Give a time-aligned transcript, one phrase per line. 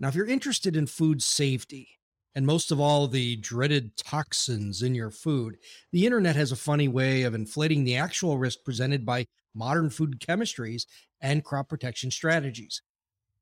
[0.00, 1.88] Now, if you're interested in food safety,
[2.34, 5.58] and most of all, the dreaded toxins in your food,
[5.90, 10.20] the internet has a funny way of inflating the actual risk presented by modern food
[10.20, 10.86] chemistries
[11.20, 12.80] and crop protection strategies.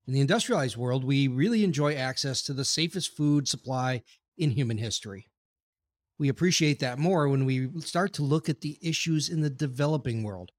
[0.07, 4.03] In the industrialized world, we really enjoy access to the safest food supply
[4.39, 5.27] in human history.
[6.19, 10.23] We appreciate that more when we start to look at the issues in the developing
[10.23, 10.53] world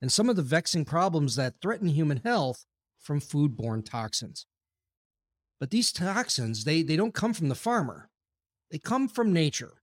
[0.00, 2.66] and some of the vexing problems that threaten human health
[3.00, 4.46] from foodborne toxins.
[5.60, 8.08] But these toxins, they, they don't come from the farmer.
[8.70, 9.82] They come from nature.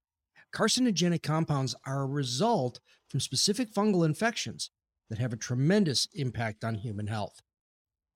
[0.54, 4.72] Carcinogenic compounds are a result from specific fungal infections
[5.10, 7.42] that have a tremendous impact on human health.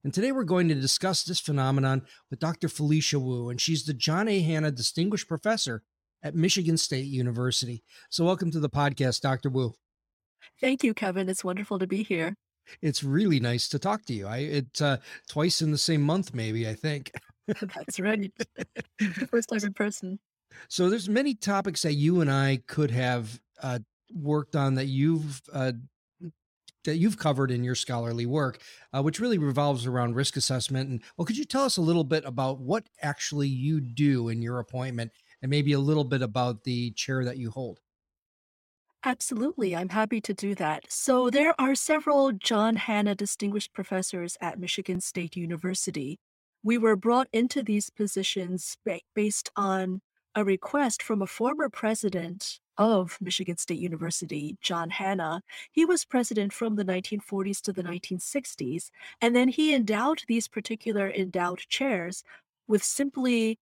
[0.03, 2.67] And today we're going to discuss this phenomenon with Dr.
[2.67, 4.41] Felicia Wu, and she's the John A.
[4.41, 5.83] Hannah Distinguished Professor
[6.23, 7.83] at Michigan State University.
[8.09, 9.49] So, welcome to the podcast, Dr.
[9.49, 9.73] Wu.
[10.59, 11.29] Thank you, Kevin.
[11.29, 12.33] It's wonderful to be here.
[12.81, 14.25] It's really nice to talk to you.
[14.25, 14.97] I it uh,
[15.29, 17.11] twice in the same month, maybe I think.
[17.75, 18.31] That's right.
[19.29, 20.19] First time in person.
[20.67, 23.79] So there's many topics that you and I could have uh,
[24.13, 25.73] worked on that you've uh,
[26.83, 28.59] that you've covered in your scholarly work,
[28.93, 30.89] uh, which really revolves around risk assessment.
[30.89, 34.41] And well, could you tell us a little bit about what actually you do in
[34.41, 37.79] your appointment, and maybe a little bit about the chair that you hold?
[39.03, 40.85] Absolutely, I'm happy to do that.
[40.89, 46.19] So there are several John Hannah Distinguished Professors at Michigan State University.
[46.63, 50.01] We were brought into these positions ba- based on
[50.35, 55.41] a request from a former president of Michigan State University, John Hannah.
[55.71, 58.89] He was president from the 1940s to the 1960s,
[59.19, 62.23] and then he endowed these particular endowed chairs
[62.67, 63.59] with simply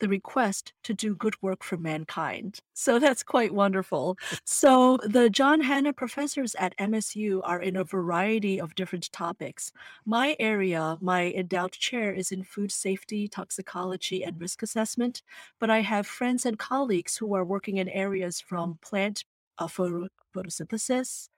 [0.00, 2.58] the request to do good work for mankind.
[2.74, 4.18] So that's quite wonderful.
[4.44, 9.72] So the John Hannah professors at MSU are in a variety of different topics.
[10.04, 15.22] My area, my endowed chair, is in food safety, toxicology, and risk assessment.
[15.58, 19.24] But I have friends and colleagues who are working in areas from plant
[19.58, 21.28] uh, photo- photosynthesis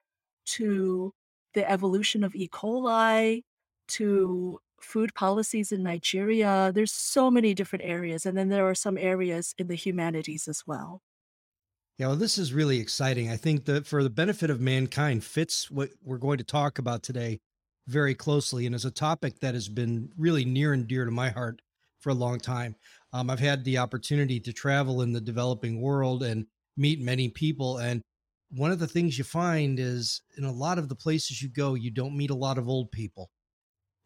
[0.45, 1.13] to
[1.55, 2.49] the evolution of E.
[2.49, 3.43] coli
[3.89, 6.73] to food policies in Nigeria.
[6.75, 8.27] There's so many different areas.
[8.27, 11.03] And then there are some areas in the humanities as well.
[11.99, 13.31] Yeah, well, this is really exciting.
[13.31, 17.03] I think that for the benefit of mankind fits what we're going to talk about
[17.03, 17.39] today
[17.87, 21.31] very closely and is a topic that has been really near and dear to my
[21.31, 21.61] heart
[22.01, 22.75] for a long time.
[23.13, 27.79] Um, I've had the opportunity to travel in the developing world and meet many people.
[27.79, 28.01] And
[28.51, 31.75] one of the things you find is in a lot of the places you go,
[31.75, 33.31] you don't meet a lot of old people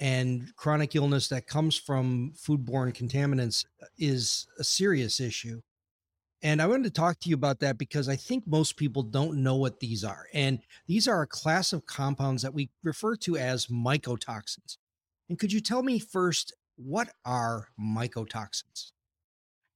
[0.01, 3.65] and chronic illness that comes from foodborne contaminants
[3.99, 5.61] is a serious issue.
[6.43, 9.43] And I wanted to talk to you about that because I think most people don't
[9.43, 10.27] know what these are.
[10.35, 14.77] And these are a class of compounds that we refer to as mycotoxins.
[15.29, 18.93] And could you tell me first, what are mycotoxins?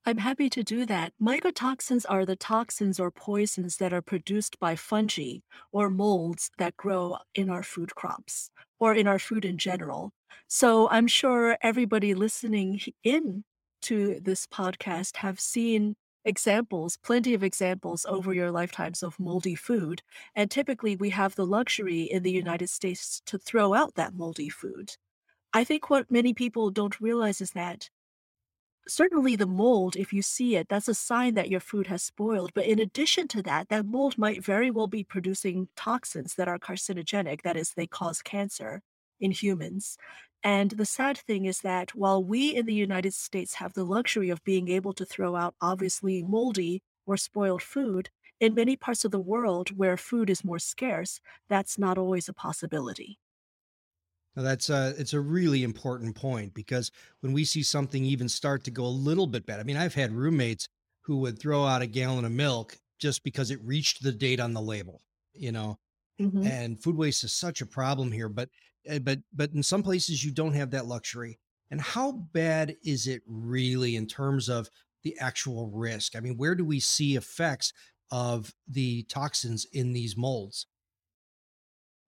[0.06, 1.12] I'm happy to do that.
[1.20, 5.40] Mycotoxins are the toxins or poisons that are produced by fungi
[5.72, 10.12] or molds that grow in our food crops or in our food in general.
[10.48, 13.44] So I'm sure everybody listening in
[13.82, 20.02] to this podcast have seen examples, plenty of examples over your lifetimes of moldy food.
[20.34, 24.48] And typically we have the luxury in the United States to throw out that moldy
[24.48, 24.92] food.
[25.52, 27.90] I think what many people don't realize is that
[28.88, 32.52] certainly the mold, if you see it, that's a sign that your food has spoiled.
[32.54, 36.58] But in addition to that, that mold might very well be producing toxins that are
[36.58, 38.82] carcinogenic, that is, they cause cancer
[39.20, 39.96] in humans.
[40.42, 44.30] And the sad thing is that while we in the United States have the luxury
[44.30, 48.08] of being able to throw out obviously moldy or spoiled food,
[48.40, 52.32] in many parts of the world where food is more scarce, that's not always a
[52.32, 53.18] possibility.
[54.40, 56.90] Now that's a it's a really important point because
[57.20, 59.94] when we see something even start to go a little bit bad, I mean, I've
[59.94, 60.66] had roommates
[61.02, 64.54] who would throw out a gallon of milk just because it reached the date on
[64.54, 65.02] the label,
[65.34, 65.78] you know.
[66.18, 68.50] hmm And food waste is such a problem here, but
[68.86, 71.38] eh, but but in some places you don't have that luxury.
[71.70, 74.70] And how bad is it really in terms of
[75.02, 76.16] the actual risk?
[76.16, 77.72] I mean, where do we see effects
[78.10, 80.66] of the toxins in these molds?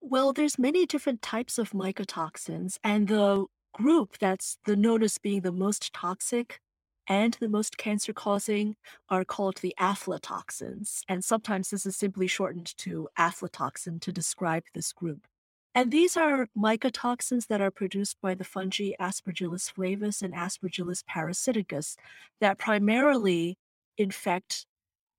[0.02, 5.42] Well, there's many different types of mycotoxins, and the group that's the known as being
[5.42, 6.60] the most toxic
[7.08, 8.76] and the most cancer causing
[9.08, 11.02] are called the aflatoxins.
[11.08, 15.26] And sometimes this is simply shortened to aflatoxin to describe this group.
[15.74, 21.96] And these are mycotoxins that are produced by the fungi Aspergillus flavus and Aspergillus parasiticus
[22.40, 23.56] that primarily
[23.96, 24.66] infect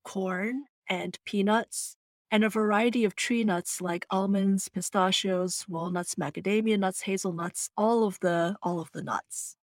[0.04, 1.96] corn and peanuts
[2.30, 8.18] and a variety of tree nuts like almonds, pistachios, walnuts, macadamia nuts, hazelnuts, all of
[8.20, 9.56] the all of the nuts.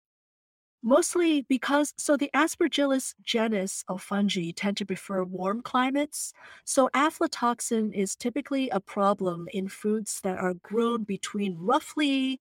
[0.83, 6.33] Mostly because so the Aspergillus genus of fungi tend to prefer warm climates.
[6.65, 12.41] So aflatoxin is typically a problem in foods that are grown between roughly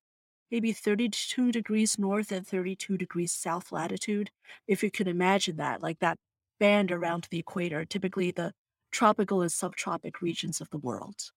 [0.52, 4.32] maybe 32 degrees north and 32 degrees south latitude.
[4.68, 6.18] If you can imagine that, like that
[6.60, 8.54] band around the equator, typically the
[8.92, 11.32] tropical and subtropic regions of the world.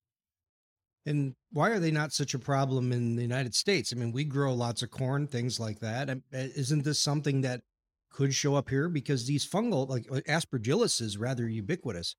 [1.04, 3.92] And why are they not such a problem in the United States?
[3.92, 6.08] I mean, we grow lots of corn, things like that.
[6.08, 7.62] Uh, isn't this something that
[8.10, 8.88] could show up here?
[8.88, 12.14] Because these fungal, like uh, aspergillus, is rather ubiquitous.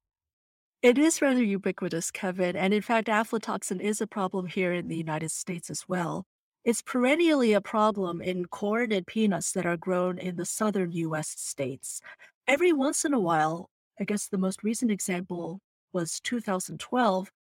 [0.81, 2.57] It is rather ubiquitous, Kevin.
[2.57, 6.25] And in fact, aflatoxin is a problem here in the United States as well.
[6.65, 11.29] It's perennially a problem in corn and peanuts that are grown in the southern US
[11.29, 12.01] states.
[12.47, 13.69] Every once in a while,
[13.99, 15.59] I guess the most recent example
[15.93, 17.31] was 2012,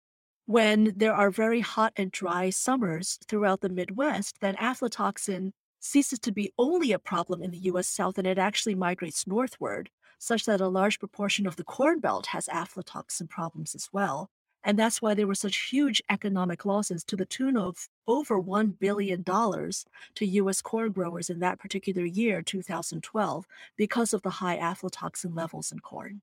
[0.44, 6.32] when there are very hot and dry summers throughout the Midwest, then aflatoxin ceases to
[6.32, 10.60] be only a problem in the US South and it actually migrates northward, such that
[10.60, 14.28] a large proportion of the Corn Belt has aflatoxin problems as well.
[14.62, 18.78] And that's why there were such huge economic losses to the tune of over $1
[18.78, 23.46] billion to US corn growers in that particular year, 2012,
[23.76, 26.20] because of the high aflatoxin levels in corn.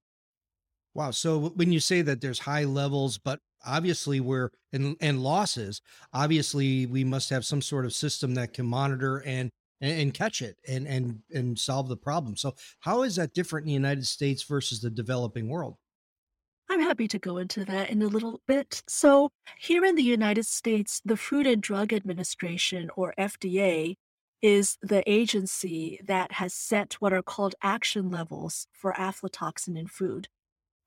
[0.99, 1.11] Wow.
[1.11, 5.81] So when you say that there's high levels, but obviously we're and and losses,
[6.11, 9.49] obviously we must have some sort of system that can monitor and
[9.79, 12.35] and, catch it and and and solve the problem.
[12.35, 15.77] So how is that different in the United States versus the developing world?
[16.69, 18.83] I'm happy to go into that in a little bit.
[18.89, 23.95] So, here in the United States, the Food and Drug Administration, or FDA,
[24.41, 30.27] is the agency that has set what are called action levels for aflatoxin in food.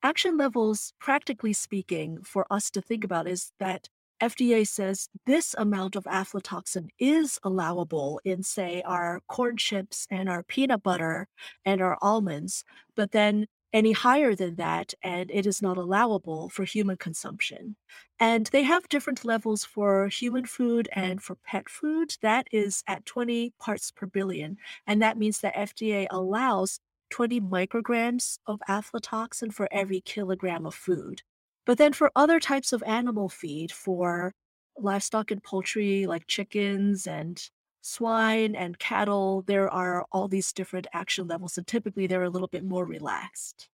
[0.05, 3.89] Action levels, practically speaking, for us to think about is that
[4.21, 10.43] FDA says this amount of aflatoxin is allowable in, say, our corn chips and our
[10.43, 11.29] peanut butter
[11.65, 12.65] and our almonds,
[12.97, 17.77] but then any higher than that, and it is not allowable for human consumption.
[18.21, 22.17] And they have different levels for human food and for pet food.
[22.23, 24.59] That is at 20 parts per billion.
[24.87, 26.81] And that means that FDA allows
[27.13, 30.13] 20 micrograms of aflatoxin for every mm-hmm.
[30.15, 31.21] kilogram of food.
[31.67, 34.33] But then for other types of animal feed, for
[34.79, 37.41] livestock and poultry like chickens and
[37.83, 42.49] swine and cattle, there are all these different action levels, and typically they're a little
[42.49, 43.69] bit more relaxed.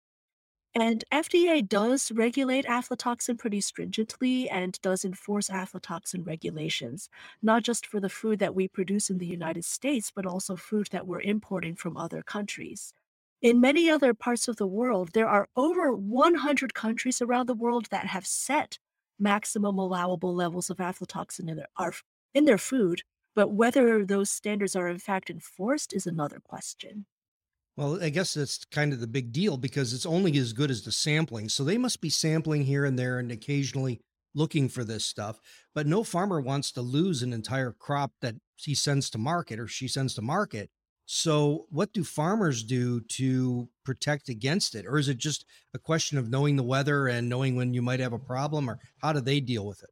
[0.74, 7.07] And FDA does regulate aflatoxin pretty stringently and does enforce aflatoxin regulations,
[7.44, 10.88] not just for the food that we produce in the United States, but also food
[10.92, 12.94] that we're importing from other countries.
[13.42, 17.88] In many other parts of the world, there are over 100 countries around the world
[17.92, 18.80] that have set
[19.19, 21.94] maximum allowable levels of aflatoxin in their, are,
[22.33, 23.04] in their food,
[23.35, 27.06] but whether those standards are in fact enforced is another question.
[27.76, 30.81] Well, I guess that's kind of the big deal because it's only as good as
[30.81, 31.47] the sampling.
[31.47, 34.02] So they must be sampling here and there and occasionally
[34.33, 35.40] looking for this stuff.
[35.76, 39.68] But no farmer wants to lose an entire crop that he sends to market or
[39.68, 40.71] she sends to market
[41.09, 44.85] so, what do farmers do to protect against it?
[44.85, 48.02] Or is it just a question of knowing the weather and knowing when you might
[48.02, 49.90] have a problem, or how do they deal with it?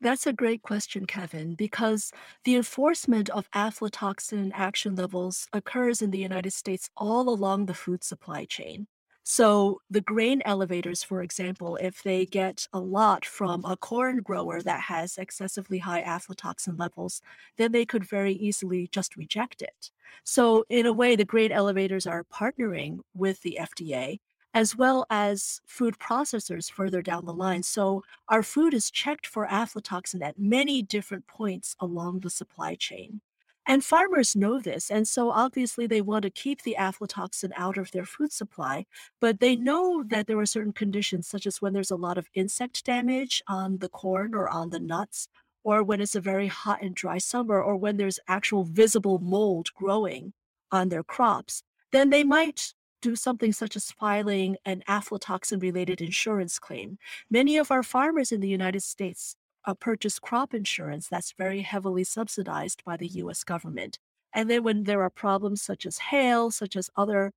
[0.00, 2.10] That's a great question, Kevin, because
[2.44, 8.02] the enforcement of aflatoxin action levels occurs in the United States all along the food
[8.04, 8.88] supply chain.
[9.30, 14.62] So the grain elevators, for example, if they get a lot from a corn grower
[14.62, 17.20] that has excessively high aflatoxin levels,
[17.58, 19.90] then they could very easily just reject it.
[20.24, 24.18] So in a way, the grain elevators are partnering with the FDA
[24.54, 27.62] as well as food processors further down the line.
[27.62, 33.20] So our food is checked for aflatoxin at many different points along the supply chain.
[33.68, 34.90] And farmers know this.
[34.90, 38.86] And so obviously they want to keep the aflatoxin out of their food supply,
[39.20, 42.30] but they know that there are certain conditions, such as when there's a lot of
[42.34, 45.28] insect damage on the corn or on the nuts,
[45.64, 49.68] or when it's a very hot and dry summer, or when there's actual visible mold
[49.74, 50.32] growing
[50.72, 52.72] on their crops, then they might
[53.02, 56.98] do something such as filing an aflatoxin related insurance claim.
[57.30, 62.04] Many of our farmers in the United States uh, purchase crop insurance that's very heavily
[62.04, 63.98] subsidized by the US government.
[64.32, 67.32] And then when there are problems such as hail, such as other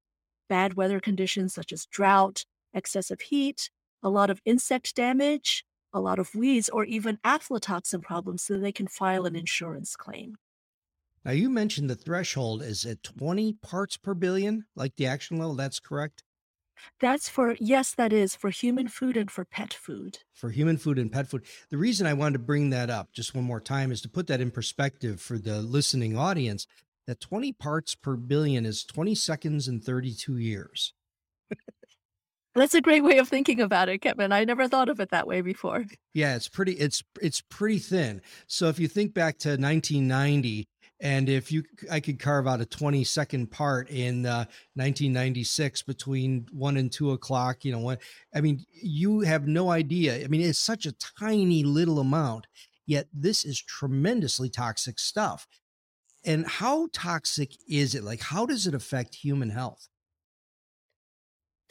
[0.50, 3.70] bad weather conditions such as drought, excessive heat,
[4.04, 5.64] a lot of insect damage,
[5.94, 10.36] a lot of weeds, or even aflatoxin problems, so they can file an insurance claim.
[11.24, 15.54] Now, you mentioned the threshold is at 20 parts per billion, like the action level.
[15.54, 16.24] That's correct?
[17.00, 20.20] That's for, yes, that is for human food and for pet food.
[20.34, 21.44] For human food and pet food.
[21.70, 24.28] The reason I wanted to bring that up just one more time is to put
[24.28, 26.68] that in perspective for the listening audience
[27.08, 30.94] that 20 parts per billion is 20 seconds and 32 years.
[32.54, 34.34] That's a great way of thinking about it, Kevin.
[34.34, 35.86] I never thought of it that way before.
[36.14, 38.22] Yeah, it's pretty it's it's pretty thin.
[38.46, 40.68] So if you think back to 1990
[41.02, 46.46] and if you I could carve out a 20 second part in uh, 1996 between
[46.52, 48.02] 1 and 2 o'clock, you know, what
[48.34, 50.24] I mean, you have no idea.
[50.24, 52.46] I mean, it's such a tiny little amount,
[52.86, 55.48] yet this is tremendously toxic stuff.
[56.24, 58.04] And how toxic is it?
[58.04, 59.88] Like how does it affect human health?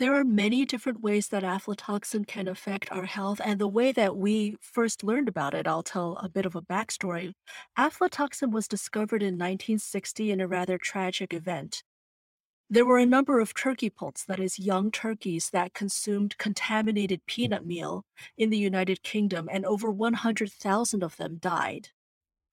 [0.01, 4.17] There are many different ways that aflatoxin can affect our health, and the way that
[4.17, 7.35] we first learned about it, I'll tell a bit of a backstory.
[7.79, 11.83] Aflatoxin was discovered in 1960 in a rather tragic event.
[12.71, 17.27] There were a number of turkey poults, that is, young turkeys, that consumed contaminated mm.
[17.27, 18.07] peanut meal
[18.39, 21.91] in the United Kingdom, and over 100,000 of them died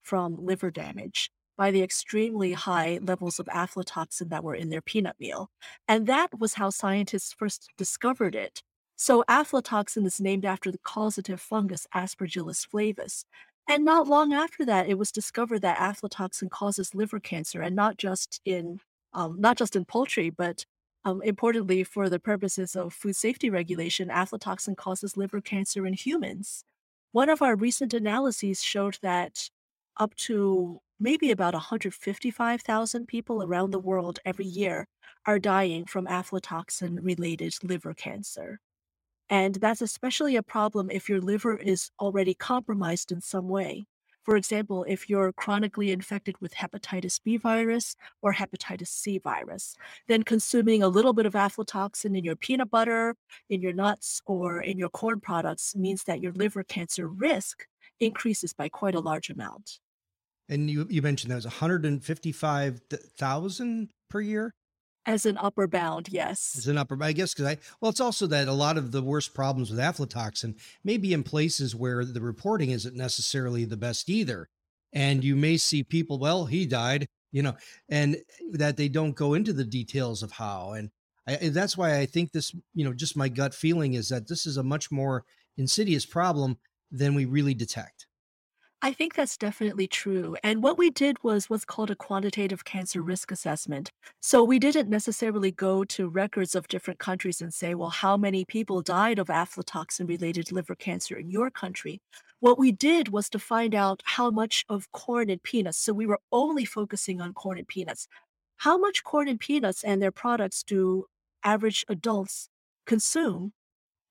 [0.03, 5.15] from liver damage by the extremely high levels of aflatoxin that were in their peanut
[5.19, 5.49] meal.
[5.87, 8.61] And that was how scientists first discovered it.
[8.95, 13.25] So aflatoxin is named after the causative fungus Aspergillus flavus.
[13.69, 17.97] And not long after that, it was discovered that aflatoxin causes liver cancer, and not
[17.97, 18.79] just in
[19.13, 20.65] um, not just in poultry, but
[21.05, 26.63] um, importantly for the purposes of food safety regulation, aflatoxin causes liver cancer in humans.
[27.11, 29.49] One of our recent analyses showed that
[29.97, 34.87] up to maybe about 155,000 people around the world every year
[35.25, 38.59] are dying from aflatoxin related liver cancer.
[39.29, 43.85] And that's especially a problem if your liver is already compromised in some way.
[44.23, 49.75] For example, if you're chronically infected with hepatitis B virus or hepatitis C virus,
[50.09, 53.15] then consuming a little bit of aflatoxin in your peanut butter,
[53.49, 57.65] in your nuts, or in your corn products means that your liver cancer risk
[58.01, 59.79] increases by quite a large amount.
[60.49, 64.53] And you you mentioned that was 155,000 per year?
[65.05, 66.55] As an upper bound, yes.
[66.57, 68.91] As an upper, bound, I guess, because I, well, it's also that a lot of
[68.91, 73.77] the worst problems with aflatoxin may be in places where the reporting isn't necessarily the
[73.77, 74.49] best either.
[74.91, 77.55] And you may see people, well, he died, you know,
[77.87, 78.17] and
[78.51, 80.73] that they don't go into the details of how.
[80.73, 80.89] And
[81.25, 84.45] I, that's why I think this, you know, just my gut feeling is that this
[84.45, 85.23] is a much more
[85.55, 86.57] insidious problem
[86.91, 88.06] than we really detect.
[88.81, 90.38] I think that's definitely true.
[90.43, 93.91] And what we did was what's called a quantitative cancer risk assessment.
[94.22, 98.46] So we didn't necessarily go to records of different countries and say, well, how many
[98.46, 102.00] people died of aflatoxin related liver cancer in your country?
[102.39, 105.79] What we did was to find out how much of corn and peanuts.
[105.79, 108.07] So we were only focusing on corn and peanuts.
[108.57, 111.05] How much corn and peanuts and their products do
[111.43, 112.48] average adults
[112.86, 113.53] consume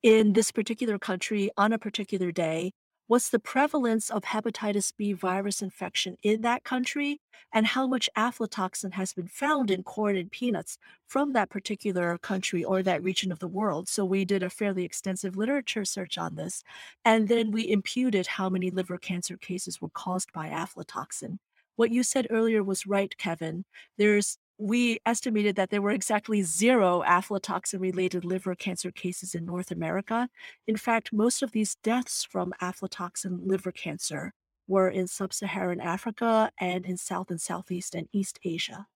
[0.02, 2.72] in this particular country on a particular day?
[3.06, 7.20] What's the prevalence of hepatitis B virus infection in that country,
[7.52, 12.64] and how much aflatoxin has been found in corn and peanuts from that particular country
[12.64, 13.88] or that region of the world.
[13.88, 16.62] So we did a fairly extensive literature search on this,
[17.04, 21.38] and then we imputed how many liver cancer cases were caused by aflatoxin.
[21.76, 23.64] What you said earlier was right, Kevin.
[23.98, 29.70] There's we estimated that there were exactly zero aflatoxin related liver cancer cases in North
[29.70, 30.28] America.
[30.66, 34.32] In fact, most of these deaths from aflatoxin liver cancer
[34.66, 38.86] were in sub Saharan Africa and in South and Southeast and East Asia.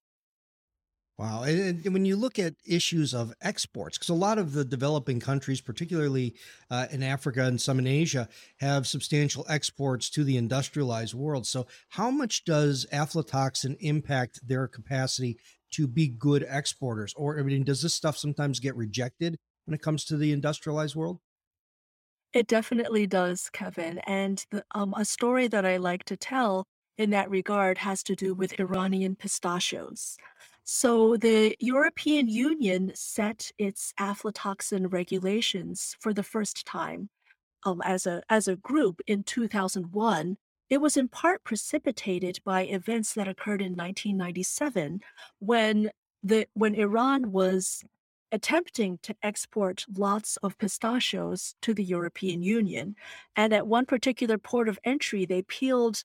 [1.20, 1.42] Wow.
[1.42, 5.60] And, when you look at issues of exports, because a lot of the developing countries,
[5.60, 6.34] particularly
[6.70, 8.26] uh, in Africa and some in Asia,
[8.60, 11.46] have substantial exports to the industrialized world.
[11.46, 15.36] So, how much does aflatoxin impact their capacity
[15.72, 17.12] to be good exporters?
[17.18, 19.36] Or, I mean, does this stuff sometimes get rejected
[19.66, 21.18] when it comes to the industrialized world?
[22.32, 23.98] It definitely does, Kevin.
[24.06, 26.64] And the, um, a story that I like to tell
[26.96, 30.16] in that regard has to do with Iranian pistachios.
[30.72, 37.08] So the European Union set its aflatoxin regulations for the first time
[37.64, 40.36] um, as a as a group in 2001.
[40.68, 45.00] It was in part precipitated by events that occurred in 1997
[45.40, 45.90] when
[46.22, 47.82] the when Iran was
[48.30, 52.94] attempting to export lots of pistachios to the European Union.
[53.34, 56.04] And at one particular port of entry, they peeled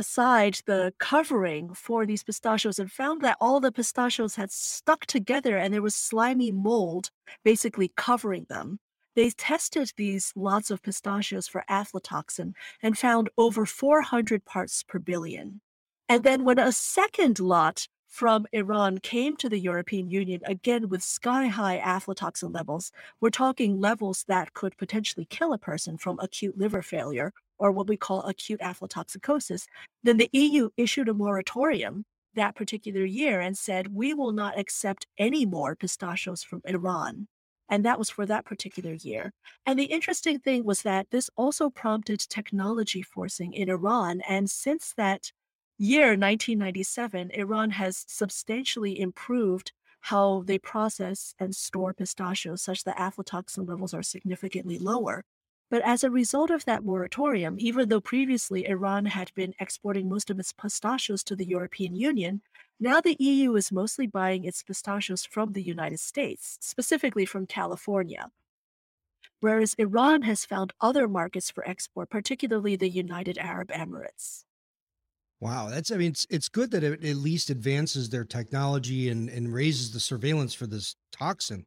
[0.00, 5.58] aside the covering for these pistachios and found that all the pistachios had stuck together
[5.58, 7.10] and there was slimy mold
[7.44, 8.80] basically covering them.
[9.14, 15.60] They tested these lots of pistachios for aflatoxin and found over 400 parts per billion.
[16.08, 21.02] And then when a second lot from Iran came to the European Union, again with
[21.02, 22.90] sky high aflatoxin levels,
[23.20, 27.86] we're talking levels that could potentially kill a person from acute liver failure or what
[27.86, 29.66] we call acute aflatoxicosis,
[30.02, 35.06] then the EU issued a moratorium that particular year and said, we will not accept
[35.18, 37.28] any more pistachios from Iran.
[37.68, 39.32] And that was for that particular year.
[39.64, 44.22] And the interesting thing was that this also prompted technology forcing in Iran.
[44.28, 45.30] And since that
[45.78, 53.68] year, 1997, Iran has substantially improved how they process and store pistachios such that aflatoxin
[53.68, 55.24] levels are significantly lower.
[55.70, 60.28] But as a result of that moratorium, even though previously Iran had been exporting most
[60.28, 62.42] of its pistachios to the European Union,
[62.80, 68.30] now the EU is mostly buying its pistachios from the United States, specifically from California.
[69.40, 74.44] Whereas Iran has found other markets for export, particularly the United Arab Emirates.
[75.40, 79.30] Wow, that's I mean it's it's good that it at least advances their technology and
[79.30, 81.66] and raises the surveillance for this toxin.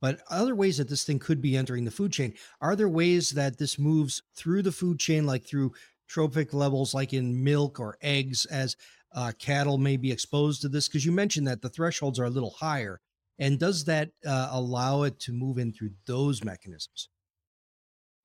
[0.00, 3.30] But other ways that this thing could be entering the food chain, are there ways
[3.30, 5.72] that this moves through the food chain, like through
[6.08, 8.76] trophic levels, like in milk or eggs, as
[9.14, 10.88] uh, cattle may be exposed to this?
[10.88, 13.00] Because you mentioned that the thresholds are a little higher.
[13.38, 17.08] And does that uh, allow it to move in through those mechanisms?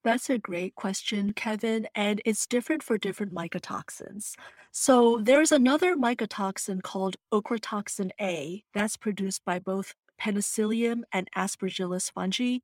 [0.03, 4.35] That's a great question, Kevin, and it's different for different mycotoxins.
[4.71, 12.59] So there's another mycotoxin called ochratoxin A that's produced by both Penicillium, and Aspergillus fungi.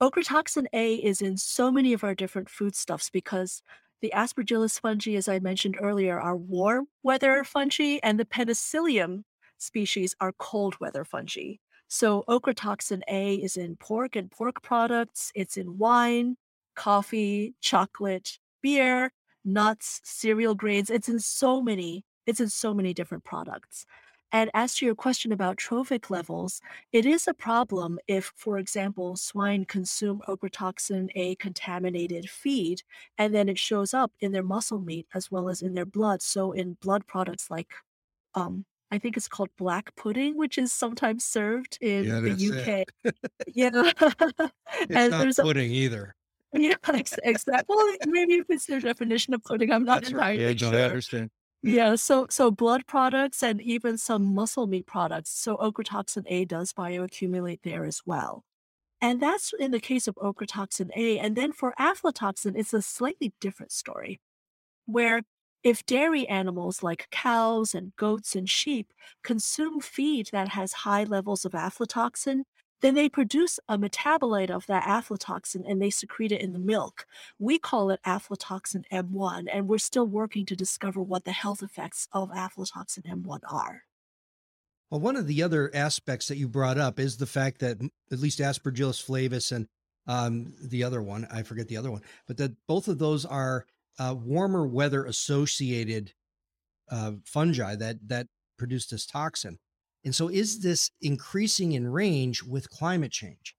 [0.00, 3.62] Ochratoxin A is in so many of our different foodstuffs because
[4.02, 9.24] the Aspergillus fungi, as I mentioned earlier, are warm weather fungi, and the Penicillium
[9.58, 11.54] species are cold weather fungi.
[11.88, 16.36] So ochratoxin A is in pork and pork products, it's in wine,
[16.74, 19.12] coffee, chocolate, beer,
[19.44, 20.90] nuts, cereal grains.
[20.90, 23.86] It's in so many, it's in so many different products.
[24.32, 26.60] And as to your question about trophic levels,
[26.92, 32.82] it is a problem if, for example, swine consume ochratoxin A contaminated feed,
[33.18, 36.22] and then it shows up in their muscle meat as well as in their blood.
[36.22, 37.72] So in blood products like,
[38.34, 42.30] um, I think it's called black pudding, which is sometimes served in Yeah, the.
[42.32, 42.84] UK.
[43.48, 43.70] Yeah.
[44.80, 46.14] It's and not there's a, pudding either.
[46.52, 46.74] yeah,
[47.24, 47.64] exactly.
[47.68, 50.38] Well, maybe if it's their definition of pudding, I'm not That's right.
[50.38, 51.30] Yeah, entirely no, I understand.
[51.62, 55.30] Yeah, so so blood products and even some muscle meat products.
[55.30, 58.44] So ochratoxin A does bioaccumulate there as well.
[59.02, 61.18] And that's in the case of ochratoxin A.
[61.18, 64.20] And then for aflatoxin, it's a slightly different story,
[64.86, 65.22] where
[65.64, 68.92] if dairy animals like cows and goats and sheep
[69.24, 72.42] consume feed that has high levels of aflatoxin,
[72.82, 77.06] then they produce a metabolite of that aflatoxin and they secrete it in the milk.
[77.38, 82.08] We call it aflatoxin M1, and we're still working to discover what the health effects
[82.12, 83.82] of aflatoxin M1 are.
[84.90, 87.78] Well, one of the other aspects that you brought up is the fact that
[88.12, 89.66] at least Aspergillus flavus and
[90.06, 93.66] um, the other one, I forget the other one, but that both of those are
[93.98, 96.12] uh, warmer weather associated
[96.90, 99.58] uh, fungi that that produce this toxin.
[100.06, 103.56] And so, is this increasing in range with climate change?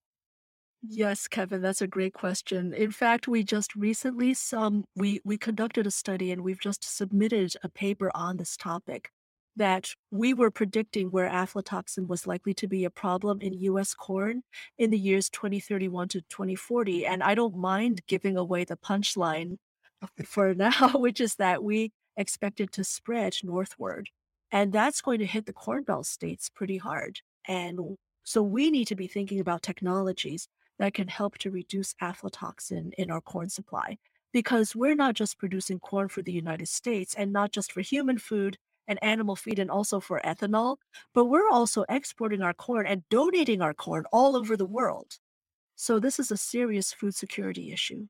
[0.82, 2.74] Yes, Kevin, that's a great question.
[2.74, 7.54] In fact, we just recently some we we conducted a study and we've just submitted
[7.64, 9.10] a paper on this topic
[9.58, 14.44] that we were predicting where aflatoxin was likely to be a problem in US corn
[14.78, 17.06] in the years 2031 to 2040.
[17.06, 19.58] And I don't mind giving away the punchline
[20.26, 24.10] for now, which is that we expect it to spread northward.
[24.52, 27.20] And that's going to hit the Corn Belt states pretty hard.
[27.48, 30.48] And so we need to be thinking about technologies
[30.80, 33.98] that can help to reduce aflatoxin in our corn supply.
[34.34, 38.18] Because we're not just producing corn for the United States and not just for human
[38.18, 38.58] food
[38.88, 40.78] and animal feed and also for ethanol,
[41.14, 45.18] but we're also exporting our corn and donating our corn all over the world.
[45.76, 48.08] So this is a serious food security issue.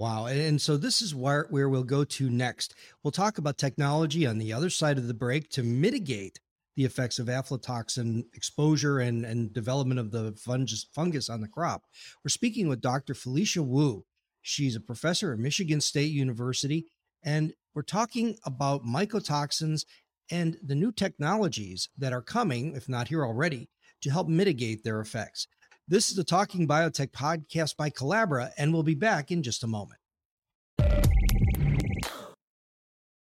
[0.00, 0.28] Wow.
[0.28, 2.74] And, so this is where, where we'll go to next.
[3.02, 6.40] We'll talk about technology on the other side of the break to mitigate
[6.74, 11.82] the effects of aflatoxin exposure and, and development of the fungus, fungus on the crop.
[12.24, 13.12] We're speaking with Dr.
[13.12, 14.06] Felicia Wu.
[14.40, 16.86] She's a professor at Michigan State University,
[17.22, 19.84] and we're talking about mycotoxins
[20.30, 23.68] and the new technologies that are coming, if not here already,
[24.00, 25.46] to help mitigate their effects.
[25.90, 29.66] This is the Talking Biotech podcast by Colabra, and we'll be back in just a
[29.66, 29.98] moment.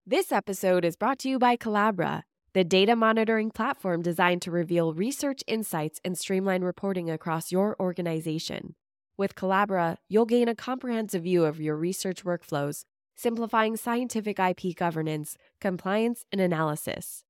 [0.07, 4.92] This episode is brought to you by Colabra, the data monitoring platform designed to reveal
[4.92, 8.74] research insights and streamline reporting across your organization.
[9.16, 12.85] With Colabra, you'll gain a comprehensive view of your research workflows,
[13.16, 17.24] simplifying scientific IP governance, compliance, and analysis.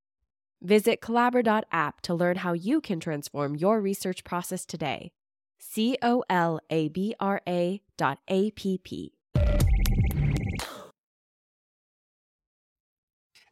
[0.61, 5.13] Visit Colabra.app to learn how you can transform your research process today.
[5.59, 9.13] C O L A B R A dot A P P.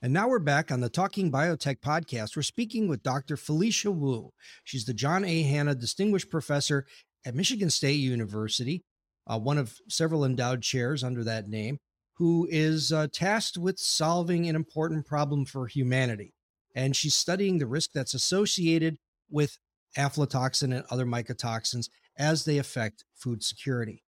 [0.01, 2.35] And now we're back on the Talking Biotech podcast.
[2.35, 3.35] We're speaking with Dr.
[3.35, 4.31] Felicia Wu.
[4.63, 5.41] She's the John A.
[5.41, 6.85] Hannah Distinguished Professor
[7.25, 8.83] at Michigan State University,
[9.25, 11.79] uh, one of several endowed chairs under that name,
[12.13, 16.31] who is uh, tasked with solving an important problem for humanity.
[16.75, 18.97] And she's studying the risk that's associated
[19.31, 19.57] with
[19.95, 24.03] aflatoxin and other mycotoxins as they affect food security.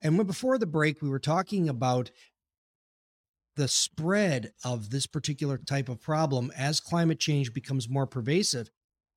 [0.00, 2.10] And when before the break, we were talking about
[3.56, 8.70] the spread of this particular type of problem as climate change becomes more pervasive.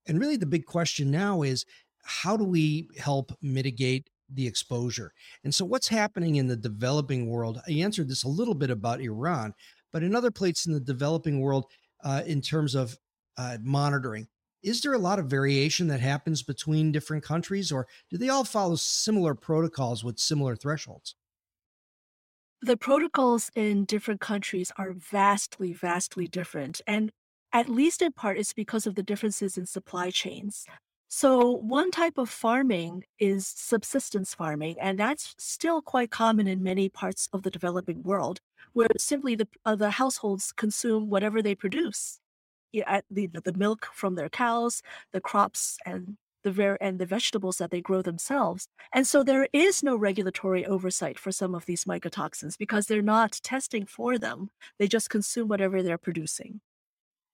[0.07, 1.65] And really, the big question now is
[2.03, 5.11] how do we help mitigate the exposure?
[5.43, 7.59] And so, what's happening in the developing world?
[7.67, 9.53] I answered this a little bit about Iran,
[9.91, 11.65] but in other places in the developing world,
[12.03, 12.97] uh, in terms of
[13.37, 14.27] uh, monitoring,
[14.65, 18.43] is there a lot of variation that happens between different countries, or do they all
[18.43, 21.15] follow similar protocols with similar thresholds?
[22.63, 26.81] The protocols in different countries are vastly, vastly different.
[26.87, 27.11] And
[27.53, 30.65] at least in part, it's because of the differences in supply chains.
[31.07, 36.89] So, one type of farming is subsistence farming, and that's still quite common in many
[36.89, 38.39] parts of the developing world,
[38.73, 42.19] where simply the, uh, the households consume whatever they produce.
[42.73, 44.81] The, the milk from their cows,
[45.13, 48.67] the crops and the ver- and the vegetables that they grow themselves.
[48.93, 53.39] And so there is no regulatory oversight for some of these mycotoxins because they're not
[53.43, 54.51] testing for them.
[54.77, 56.61] They just consume whatever they're producing.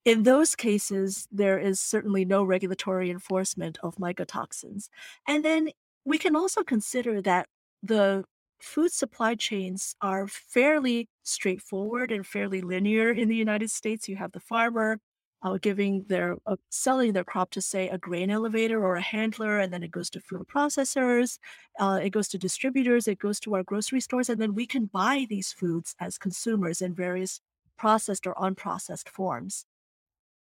[0.05, 4.87] In those cases, there is certainly no regulatory enforcement of mycotoxins.
[5.27, 5.69] And then
[6.05, 7.47] we can also consider that
[7.83, 8.23] the
[8.61, 14.07] food supply chains are fairly straightforward and fairly linear in the United States.
[14.07, 14.99] You have the farmer,
[15.43, 19.59] uh, giving their uh, selling their crop to say a grain elevator or a handler
[19.59, 21.39] and then it goes to food processors
[21.79, 24.85] uh, it goes to distributors it goes to our grocery stores and then we can
[24.85, 27.41] buy these foods as consumers in various
[27.77, 29.65] processed or unprocessed forms.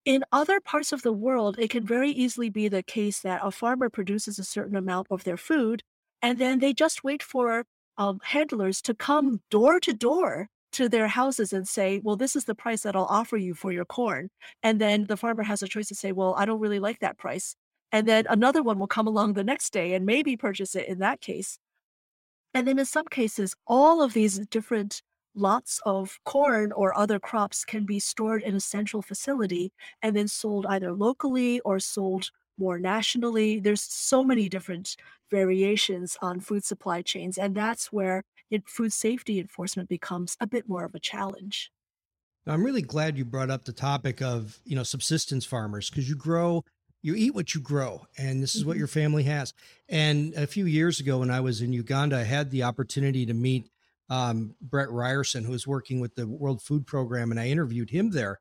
[0.06, 3.52] In other parts of the world it can very easily be the case that a
[3.52, 5.82] farmer produces a certain amount of their food
[6.22, 7.66] and then they just wait for
[7.98, 12.46] um, handlers to come door to door to their houses and say, well, this is
[12.46, 14.30] the price that I'll offer you for your corn.
[14.62, 17.18] And then the farmer has a choice to say, well, I don't really like that
[17.18, 17.56] price.
[17.92, 21.00] And then another one will come along the next day and maybe purchase it in
[21.00, 21.60] that case.
[22.54, 25.02] And then in some cases, all of these different
[25.34, 30.28] lots of corn or other crops can be stored in a central facility and then
[30.28, 33.60] sold either locally or sold more nationally.
[33.60, 34.96] There's so many different
[35.32, 37.38] variations on food supply chains.
[37.38, 41.72] And that's where it, food safety enforcement becomes a bit more of a challenge.
[42.48, 46.16] I'm really glad you brought up the topic of, you know, subsistence farmers because you
[46.16, 46.64] grow,
[47.02, 48.70] you eat what you grow, and this is mm-hmm.
[48.70, 49.54] what your family has.
[49.90, 53.34] And a few years ago, when I was in Uganda, I had the opportunity to
[53.34, 53.70] meet
[54.10, 58.12] um, Brett Ryerson, who was working with the World Food Program, and I interviewed him
[58.12, 58.40] there.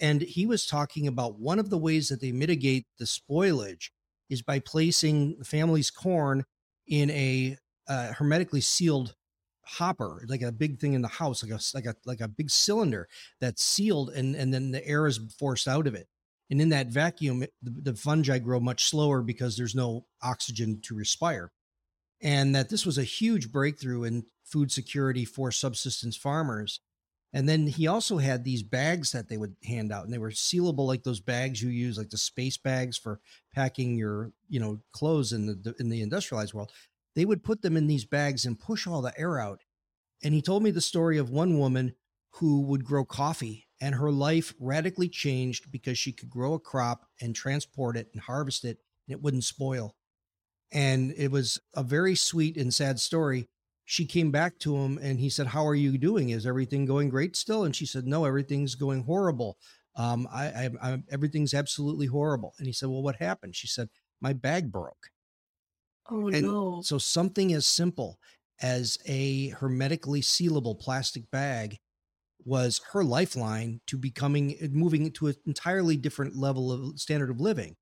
[0.00, 3.90] And he was talking about one of the ways that they mitigate the spoilage
[4.30, 6.44] is by placing the family's corn
[6.86, 7.56] in a
[7.88, 9.14] uh, hermetically sealed
[9.64, 12.50] hopper, like a big thing in the house, like a like a like a big
[12.50, 13.08] cylinder
[13.40, 16.08] that's sealed, and and then the air is forced out of it.
[16.50, 20.80] And in that vacuum, it, the, the fungi grow much slower because there's no oxygen
[20.82, 21.52] to respire.
[22.20, 26.80] And that this was a huge breakthrough in food security for subsistence farmers.
[27.32, 30.30] And then he also had these bags that they would hand out, and they were
[30.30, 33.20] sealable, like those bags you use, like the space bags for
[33.54, 36.72] packing your, you know, clothes in the in the industrialized world
[37.14, 39.60] they would put them in these bags and push all the air out.
[40.22, 41.94] And he told me the story of one woman
[42.34, 47.06] who would grow coffee and her life radically changed because she could grow a crop
[47.20, 49.96] and transport it and harvest it and it wouldn't spoil.
[50.72, 53.48] And it was a very sweet and sad story.
[53.90, 56.30] She came back to him and he said, How are you doing?
[56.30, 57.64] Is everything going great still?
[57.64, 59.58] And she said, No, everything's going horrible.
[59.96, 62.54] Um, I, I, I, everything's absolutely horrible.
[62.58, 63.56] And he said, Well, what happened?
[63.56, 65.10] She said, My bag broke.
[66.10, 66.82] Oh, And no.
[66.82, 68.18] so something as simple
[68.60, 71.78] as a hermetically sealable plastic bag
[72.44, 77.40] was her lifeline to becoming uh, moving to an entirely different level of standard of
[77.40, 77.76] living.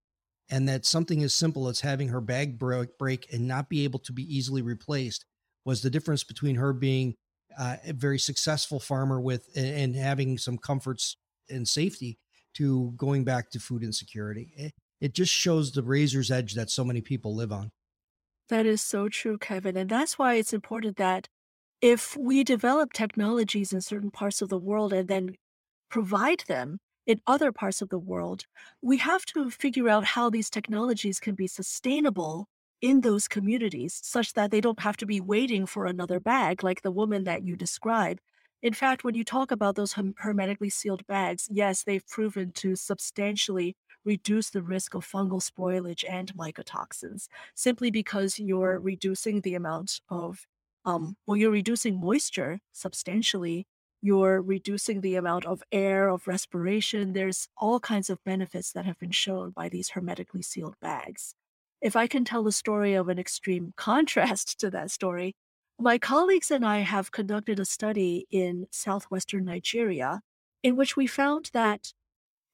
[0.50, 4.12] and that something as simple as having her bag break and not be able to
[4.12, 5.26] be easily replaced
[5.68, 7.14] was the difference between her being
[7.58, 11.14] uh, a very successful farmer with and having some comforts
[11.50, 12.16] and safety
[12.54, 14.50] to going back to food insecurity.
[14.56, 17.68] It, it just shows the razor's edge that so many people live on.
[18.48, 19.76] That is so true, Kevin.
[19.76, 21.28] And that's why it's important that
[21.82, 25.34] if we develop technologies in certain parts of the world and then
[25.90, 28.46] provide them in other parts of the world,
[28.80, 32.48] we have to figure out how these technologies can be sustainable
[32.80, 36.82] in those communities such that they don't have to be waiting for another bag like
[36.82, 38.18] the woman that you describe.
[38.62, 43.76] In fact, when you talk about those hermetically sealed bags, yes, they've proven to substantially
[44.04, 50.46] reduce the risk of fungal spoilage and mycotoxins simply because you're reducing the amount of
[50.84, 53.66] um, well, you're reducing moisture substantially
[54.00, 57.12] you're reducing the amount of air, of respiration.
[57.12, 61.34] There's all kinds of benefits that have been shown by these hermetically sealed bags.
[61.80, 65.34] If I can tell the story of an extreme contrast to that story,
[65.78, 70.20] my colleagues and I have conducted a study in southwestern Nigeria
[70.62, 71.92] in which we found that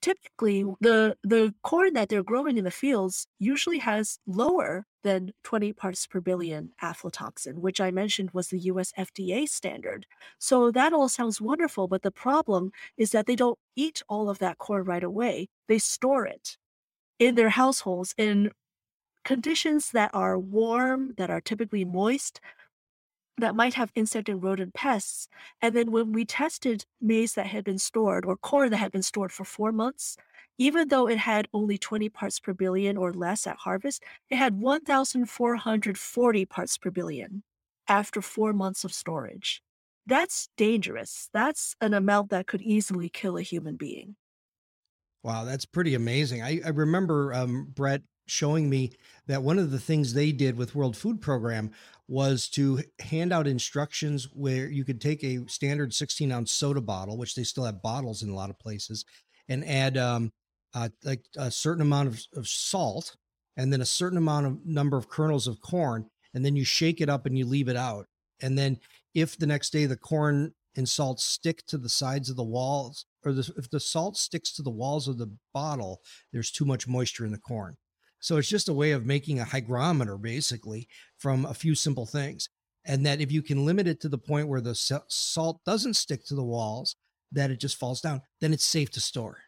[0.03, 5.73] typically the the corn that they're growing in the fields usually has lower than 20
[5.73, 10.07] parts per billion aflatoxin, which I mentioned was the US FDA standard.
[10.39, 14.39] So that all sounds wonderful, but the problem is that they don't eat all of
[14.41, 15.49] that corn right away.
[15.69, 16.59] They store it
[17.19, 18.51] in their households in
[19.25, 22.41] conditions that are warm, that are typically moist,
[23.37, 25.29] that might have insect and rodent pests.
[25.61, 29.03] And then when we tested maize that had been stored or corn that had been
[29.03, 30.17] stored for four months,
[30.59, 34.61] even though it had only 20 parts per billion or less at harvest, it had
[34.61, 37.43] 1,440 parts per billion
[37.89, 39.63] after four months of storage.
[40.07, 41.29] That's dangerous.
[41.33, 44.17] That's an amount that could easily kill a human being.
[45.23, 46.43] Wow, that's pretty amazing.
[46.43, 48.93] I, I remember um, Brett showing me
[49.27, 51.71] that one of the things they did with World Food Program
[52.07, 57.17] was to hand out instructions where you could take a standard 16 ounce soda bottle,
[57.17, 59.05] which they still have bottles in a lot of places,
[59.49, 60.33] and add um,
[60.75, 63.17] uh, like a certain amount of, of salt
[63.57, 66.07] and then a certain amount of number of kernels of corn.
[66.35, 68.07] And then you shake it up and you leave it out.
[68.43, 68.79] And then
[69.15, 73.07] if the next day the corn and salt stick to the sides of the walls,
[73.25, 76.89] or the, if the salt sticks to the walls of the bottle, there's too much
[76.89, 77.77] moisture in the corn.
[78.25, 82.49] So it's just a way of making a hygrometer basically from a few simple things.
[82.83, 86.25] And that if you can limit it to the point where the salt doesn't stick
[86.27, 86.97] to the walls,
[87.33, 89.41] that it just falls down, then it's safe to store.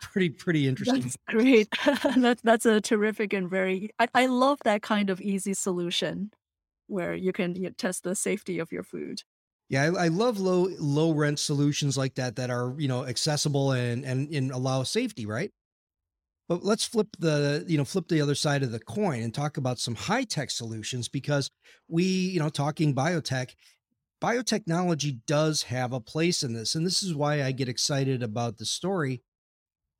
[0.00, 1.02] Pretty, pretty interesting.
[1.02, 1.68] That's great.
[2.16, 3.90] that's that's a terrific and very.
[3.98, 6.30] I, I love that kind of easy solution
[6.86, 9.24] where you can you know, test the safety of your food.
[9.68, 13.72] Yeah, I, I, love low low rent solutions like that that are you know accessible
[13.72, 15.50] and and, and allow safety, right?
[16.50, 19.56] But let's flip the, you know, flip the other side of the coin and talk
[19.56, 21.48] about some high tech solutions because
[21.86, 23.54] we, you know, talking biotech,
[24.20, 26.74] biotechnology does have a place in this.
[26.74, 29.22] And this is why I get excited about the story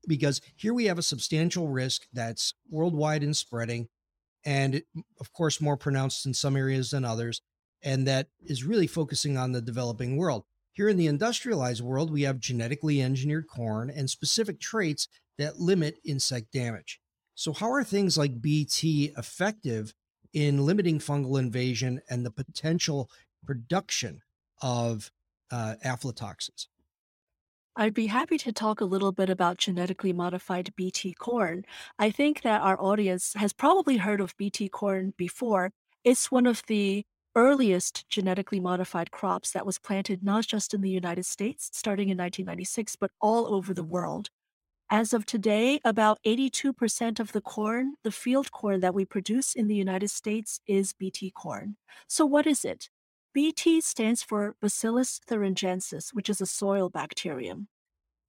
[0.09, 3.87] because here we have a substantial risk that's worldwide and spreading.
[4.45, 4.83] And
[5.21, 7.43] of course, more pronounced in some areas than others.
[7.81, 10.43] And that is really focusing on the developing world.
[10.73, 15.07] Here in the industrialized world, we have genetically engineered corn and specific traits
[15.40, 17.00] that limit insect damage.
[17.35, 19.94] So, how are things like BT effective
[20.33, 23.11] in limiting fungal invasion and the potential
[23.44, 24.20] production
[24.62, 25.11] of
[25.50, 26.66] uh, aflatoxins?
[27.76, 31.64] I'd be happy to talk a little bit about genetically modified BT corn.
[31.98, 35.70] I think that our audience has probably heard of BT corn before.
[36.05, 37.05] It's one of the
[37.37, 42.18] earliest genetically modified crops that was planted not just in the United States starting in
[42.18, 44.29] 1996, but all over the world.
[44.92, 49.68] As of today, about 82% of the corn, the field corn that we produce in
[49.68, 51.76] the United States, is BT corn.
[52.09, 52.90] So, what is it?
[53.33, 57.68] BT stands for Bacillus thuringiensis, which is a soil bacterium.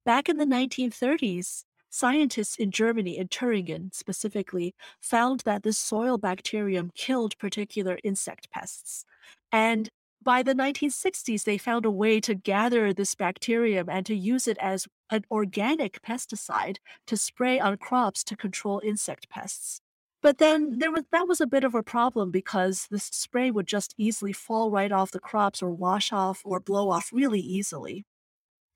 [0.04, 6.92] Back in the 1930s, scientists in Germany, in Thuringen specifically, found that this soil bacterium
[6.94, 9.04] killed particular insect pests.
[9.50, 9.90] And
[10.24, 14.58] by the 1960s, they found a way to gather this bacterium and to use it
[14.58, 19.80] as an organic pesticide to spray on crops to control insect pests.
[20.22, 23.66] But then there was that was a bit of a problem because this spray would
[23.66, 28.04] just easily fall right off the crops or wash off or blow off really easily.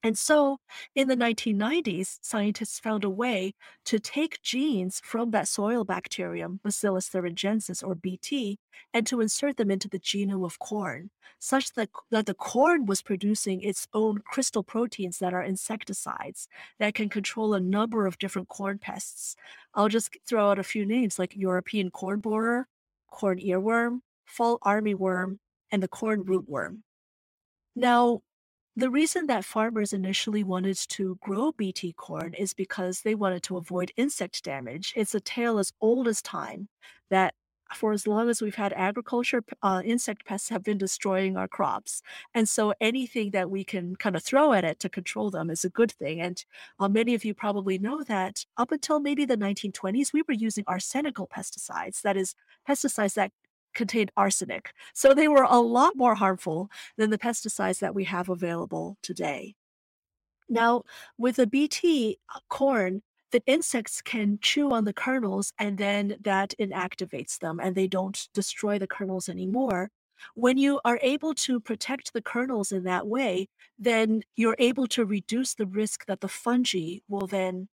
[0.07, 0.61] And so
[0.95, 3.55] in the 1990s, scientists found a way
[3.87, 8.61] to take genes from that soil bacterium, Bacillus thuringiensis or BT,
[8.95, 13.03] and to insert them into the genome of corn, such that, that the corn was
[13.03, 16.47] producing its own crystal proteins that are insecticides
[16.79, 19.35] that can control a number of different corn pests.
[19.75, 22.69] I'll just throw out a few names like European corn borer,
[23.11, 25.39] corn earworm, fall armyworm,
[25.73, 26.83] and the corn rootworm.
[27.75, 28.23] Now,
[28.77, 33.57] the reason that farmers initially wanted to grow Bt corn is because they wanted to
[33.57, 34.93] avoid insect damage.
[34.95, 36.69] It's a tale as old as time
[37.09, 37.35] that
[37.75, 42.03] for as long as we've had agriculture, uh, insect pests have been destroying our crops.
[42.35, 45.65] And so anything that we can kind of throw at it to control them is
[45.65, 46.21] a good thing.
[46.21, 46.45] And
[46.79, 50.65] uh, many of you probably know that up until maybe the 1920s, we were using
[50.69, 52.35] arsenical pesticides, that is,
[52.69, 53.33] pesticides that
[53.77, 54.73] contained arsenic.
[54.93, 59.55] So they were a lot more harmful than the pesticides that we have available today.
[60.49, 60.83] Now,
[61.19, 66.55] with the BT uh, corn, the insects can chew on the kernels and then that
[66.61, 69.91] inactivates them and they don't destroy the kernels anymore.
[70.35, 75.05] When you are able to protect the kernels in that way, then you're able to
[75.05, 77.69] reduce the risk that the fungi will then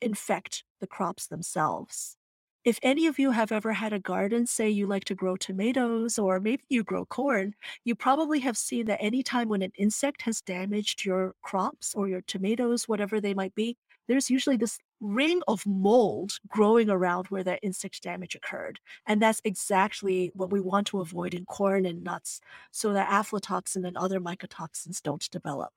[0.00, 2.16] infect the crops themselves.
[2.64, 6.16] If any of you have ever had a garden, say you like to grow tomatoes
[6.16, 10.40] or maybe you grow corn, you probably have seen that anytime when an insect has
[10.40, 15.66] damaged your crops or your tomatoes, whatever they might be, there's usually this ring of
[15.66, 18.78] mold growing around where that insect damage occurred.
[19.06, 23.84] And that's exactly what we want to avoid in corn and nuts so that aflatoxin
[23.84, 25.72] and other mycotoxins don't develop.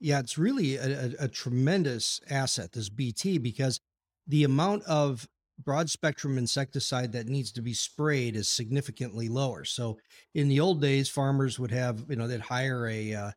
[0.00, 3.80] Yeah, it's really a, a, a tremendous asset, this BT, because
[4.26, 5.26] the amount of
[5.64, 9.64] broad spectrum insecticide that needs to be sprayed is significantly lower.
[9.64, 9.98] So
[10.34, 13.30] in the old days, farmers would have, you know, they'd hire a uh,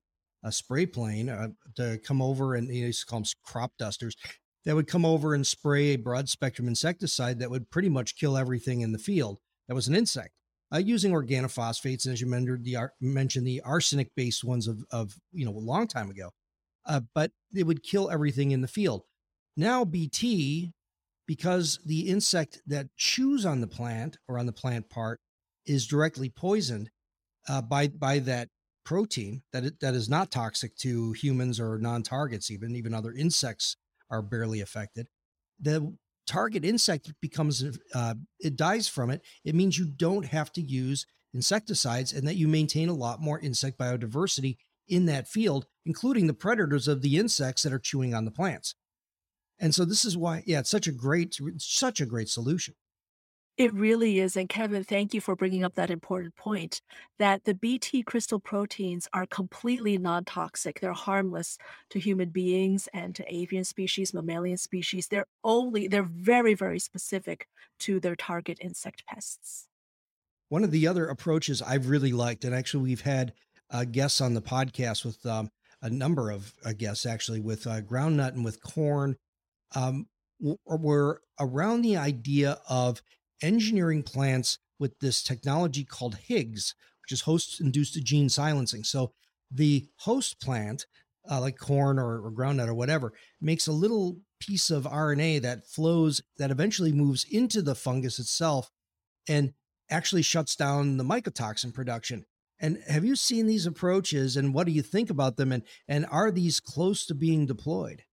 [0.43, 4.15] a spray plane uh, to come over and you used to call them crop dusters
[4.65, 8.37] that would come over and spray a broad spectrum insecticide that would pretty much kill
[8.37, 10.33] everything in the field that was an insect.
[10.71, 15.15] Uh, using organophosphates, and as you mentioned, the mentioned the arsenic based ones of, of
[15.31, 16.29] you know a long time ago,
[16.85, 19.01] uh, but it would kill everything in the field.
[19.57, 20.71] Now BT
[21.29, 25.19] because the insect that chews on the plant or on the plant part
[25.63, 26.89] is directly poisoned
[27.47, 28.49] uh, by by that
[28.83, 33.77] protein that it, that is not toxic to humans or non-targets even even other insects
[34.09, 35.05] are barely affected.
[35.59, 37.63] The target insect becomes
[37.93, 39.21] uh, it dies from it.
[39.45, 43.39] It means you don't have to use insecticides and that you maintain a lot more
[43.39, 48.25] insect biodiversity in that field including the predators of the insects that are chewing on
[48.25, 48.73] the plants
[49.59, 52.75] and so this is why, yeah, it's such a great, such a great solution.
[53.59, 54.37] It really is.
[54.37, 56.81] And Kevin, thank you for bringing up that important point
[57.17, 60.79] that the BT crystal proteins are completely non toxic.
[60.79, 61.57] They're harmless
[61.89, 65.07] to human beings and to avian species, mammalian species.
[65.07, 69.67] They're only, they're very, very specific to their target insect pests.
[70.47, 73.33] One of the other approaches I've really liked, and actually we've had
[73.69, 75.49] uh, guests on the podcast with um,
[75.81, 79.17] a number of uh, guests actually with uh, groundnut and with corn
[79.75, 80.07] um,
[80.65, 83.01] were around the idea of
[83.41, 88.83] engineering plants with this technology called HIGS, which is host induced gene silencing.
[88.83, 89.11] So
[89.51, 90.85] the host plant,
[91.29, 95.67] uh, like corn or, or groundnut or whatever, makes a little piece of RNA that
[95.67, 98.71] flows that eventually moves into the fungus itself
[99.27, 99.53] and
[99.89, 102.25] actually shuts down the mycotoxin production.
[102.61, 105.51] And have you seen these approaches and what do you think about them?
[105.51, 108.03] And, and are these close to being deployed?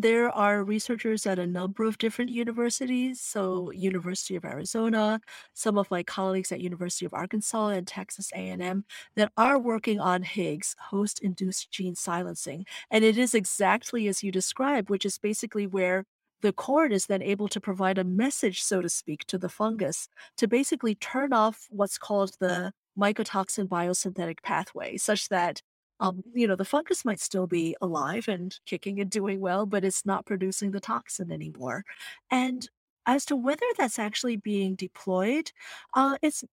[0.00, 5.20] There are researchers at a number of different universities, so University of Arizona,
[5.52, 8.86] some of my colleagues at University of Arkansas and Texas A&M
[9.16, 12.64] that are working on HIGS, host-induced gene silencing.
[12.90, 16.06] And it is exactly as you described, which is basically where
[16.40, 20.08] the corn is then able to provide a message, so to speak, to the fungus
[20.38, 25.60] to basically turn off what's called the mycotoxin biosynthetic pathway, such that
[26.00, 29.84] um, you know, the fungus might still be alive and kicking and doing well, but
[29.84, 31.84] it's not producing the toxin anymore.
[32.30, 32.68] And
[33.06, 35.52] as to whether that's actually being deployed,
[35.94, 36.44] uh, it's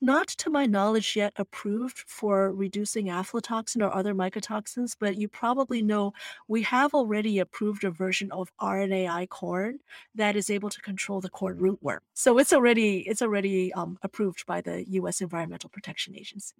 [0.00, 5.80] not to my knowledge yet approved for reducing aflatoxin or other mycotoxins, but you probably
[5.80, 6.12] know
[6.48, 9.78] we have already approved a version of RNAi corn
[10.16, 12.00] that is able to control the corn rootworm.
[12.14, 15.20] So it's already it's already um, approved by the U.S.
[15.20, 16.56] Environmental Protection Agency.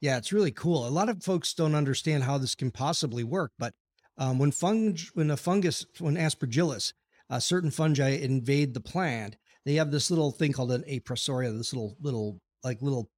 [0.00, 0.86] Yeah, it's really cool.
[0.86, 3.74] A lot of folks don't understand how this can possibly work, but
[4.16, 6.92] um, when fung when a fungus when aspergillus,
[7.30, 11.72] uh, certain fungi invade the plant, they have this little thing called an appressoria, this
[11.72, 13.10] little little like little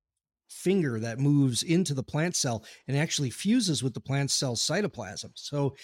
[0.49, 5.31] finger that moves into the plant cell and actually fuses with the plant cell cytoplasm.
[5.35, 5.77] So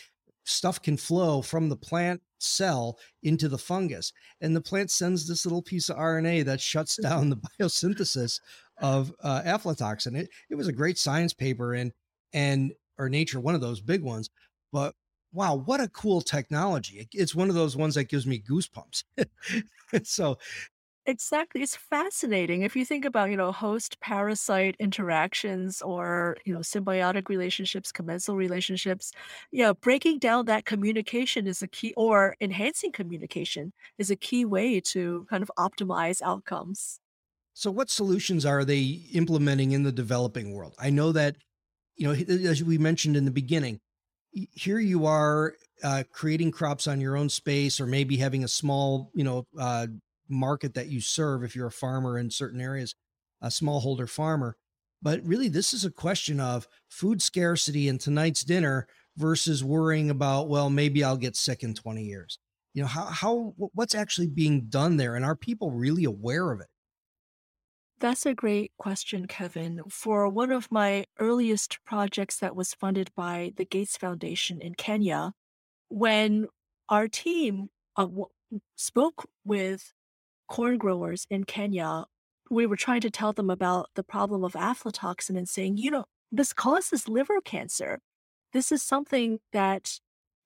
[0.47, 4.12] stuff can flow from the plant cell into the fungus.
[4.40, 8.40] And the plant sends this little piece of RNA that shuts down the biosynthesis
[8.78, 10.16] of uh, aflatoxin.
[10.16, 11.92] It, it was a great science paper in
[12.32, 14.30] and or Nature, one of those big ones.
[14.72, 14.94] But
[15.32, 17.09] wow, what a cool technology!
[17.12, 19.05] It's one of those ones that gives me goosebumps.
[20.05, 20.38] so
[21.09, 21.62] Exactly.
[21.62, 22.62] It's fascinating.
[22.62, 28.34] If you think about, you know, host parasite interactions or, you know, symbiotic relationships, commensal
[28.34, 29.12] relationships,
[29.52, 34.80] yeah, breaking down that communication is a key, or enhancing communication is a key way
[34.80, 36.98] to kind of optimize outcomes.
[37.54, 38.82] So, what solutions are they
[39.12, 40.74] implementing in the developing world?
[40.78, 41.36] I know that,
[41.96, 42.12] you know,
[42.50, 43.80] as we mentioned in the beginning,
[44.32, 49.11] here you are uh, creating crops on your own space, or maybe having a small,
[49.14, 49.86] you know, uh,
[50.28, 52.94] market that you serve if you're a farmer in certain areas,
[53.40, 54.56] a smallholder farmer.
[55.02, 60.48] But really, this is a question of food scarcity and tonight's dinner versus worrying about,
[60.48, 62.38] well, maybe I'll get sick in 20 years.
[62.74, 65.14] You know, how, how, what's actually being done there?
[65.14, 66.66] And are people really aware of it?
[67.98, 69.80] That's a great question, Kevin.
[69.88, 75.32] For one of my earliest projects that was funded by the Gates Foundation in Kenya,
[75.88, 76.48] when
[76.90, 78.08] our team uh,
[78.76, 79.94] spoke with
[80.49, 82.05] corn growers in Kenya,
[82.51, 86.05] we were trying to tell them about the problem of aflatoxin and saying, you know,
[86.30, 88.01] this causes liver cancer.
[88.53, 89.99] This is something that,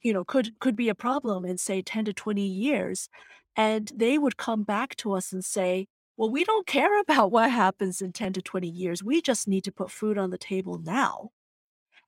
[0.02, 3.08] you know, could could be a problem in say 10 to 20 years.
[3.56, 5.86] And they would come back to us and say,
[6.16, 9.02] well, we don't care about what happens in 10 to 20 years.
[9.02, 11.30] We just need to put food on the table now.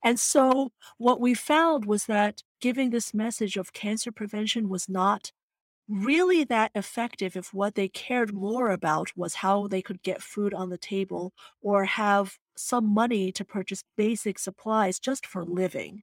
[0.04, 5.30] And so what we found was that giving this message of cancer prevention was not
[5.88, 10.54] really that effective if what they cared more about was how they could get food
[10.54, 16.02] on the table or have some money to purchase basic supplies just for living.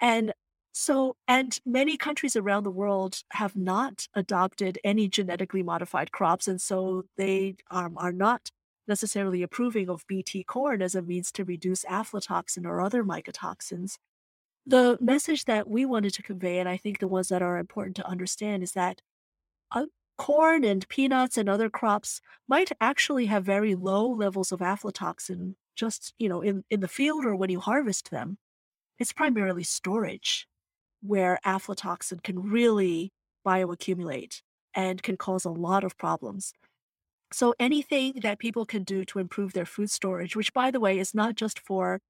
[0.00, 0.32] And
[0.72, 6.46] so, and many countries around the world have not adopted any genetically modified crops.
[6.48, 8.50] And so they um, are not
[8.86, 13.96] necessarily approving of BT corn as a means to reduce aflatoxin or other mycotoxins.
[14.66, 17.96] The message that we wanted to convey, and I think the ones that are important
[17.96, 19.00] to understand, is that
[19.72, 19.86] uh,
[20.18, 26.12] corn and peanuts and other crops might actually have very low levels of aflatoxin just,
[26.18, 28.36] you know, in, in the field or when you harvest them.
[28.98, 30.46] It's primarily storage
[31.00, 33.12] where aflatoxin can really
[33.46, 34.42] bioaccumulate
[34.74, 36.52] and can cause a lot of problems.
[37.32, 40.98] So anything that people can do to improve their food storage, which by the way
[40.98, 42.00] is not just for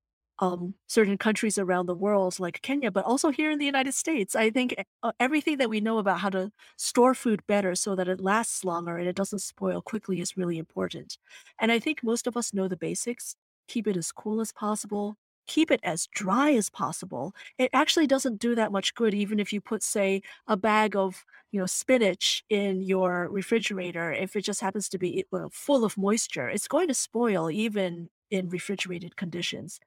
[0.41, 4.35] um, certain countries around the world like Kenya, but also here in the United States.
[4.35, 7.95] I think e- uh, everything that we know about how to store food better so
[7.97, 11.19] that it lasts longer and it doesn't spoil quickly is really important.
[11.59, 13.37] And I think most of us know the basics.
[13.69, 15.17] Keep it as cool as possible.
[15.47, 17.35] Keep it as dry as possible.
[17.59, 21.25] It actually doesn't do that much good, even if you put, say, a bag of
[21.51, 24.13] you know spinach in your refrigerator.
[24.13, 28.11] If it just happens to be well, full of moisture, it's going to spoil even
[28.31, 29.81] in refrigerated conditions.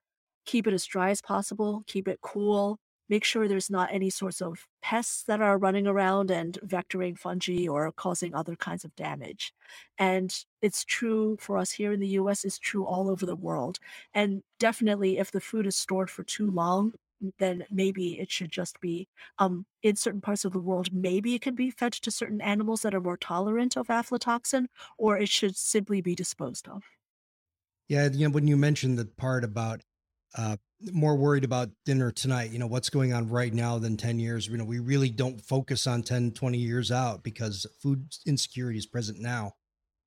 [0.45, 2.79] Keep it as dry as possible, keep it cool,
[3.09, 7.67] make sure there's not any sorts of pests that are running around and vectoring fungi
[7.67, 9.53] or causing other kinds of damage.
[9.97, 13.79] And it's true for us here in the US, it's true all over the world.
[14.13, 16.93] And definitely, if the food is stored for too long,
[17.39, 19.07] then maybe it should just be
[19.39, 20.91] um, in certain parts of the world.
[20.91, 24.65] Maybe it can be fed to certain animals that are more tolerant of aflatoxin,
[24.97, 26.83] or it should simply be disposed of.
[27.87, 29.83] Yeah, you know, when you mentioned the part about
[30.35, 30.57] uh,
[30.91, 34.47] more worried about dinner tonight, you know, what's going on right now than 10 years.
[34.47, 38.85] You know, we really don't focus on 10, 20 years out because food insecurity is
[38.85, 39.53] present now.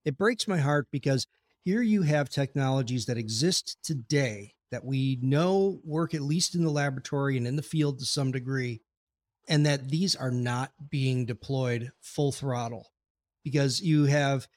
[0.05, 1.27] It breaks my heart because
[1.65, 6.71] here you have technologies that exist today that we know work at least in the
[6.71, 8.83] laboratory and in the field to some degree,
[9.49, 12.89] and that these are not being deployed full throttle
[13.45, 14.49] because you have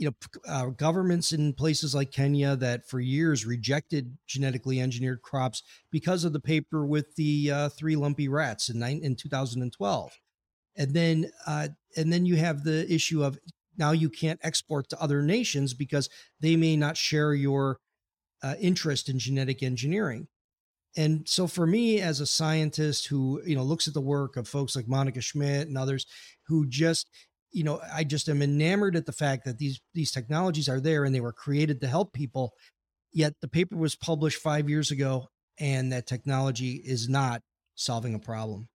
[0.00, 0.14] you know
[0.48, 6.32] uh, governments in places like Kenya that for years rejected genetically engineered crops because of
[6.32, 10.12] the paper with the uh, three lumpy rats in, nine, in 2012
[10.76, 13.38] and then uh, and then you have the issue of
[13.76, 16.08] now you can't export to other nations because
[16.40, 17.78] they may not share your
[18.42, 20.28] uh, interest in genetic engineering.
[20.96, 24.48] And so for me as a scientist who you know looks at the work of
[24.48, 26.04] folks like monica schmidt and others
[26.48, 27.08] who just
[27.52, 31.04] you know i just am enamored at the fact that these these technologies are there
[31.04, 32.52] and they were created to help people
[33.12, 35.28] yet the paper was published 5 years ago
[35.58, 37.42] and that technology is not
[37.74, 38.68] solving a problem.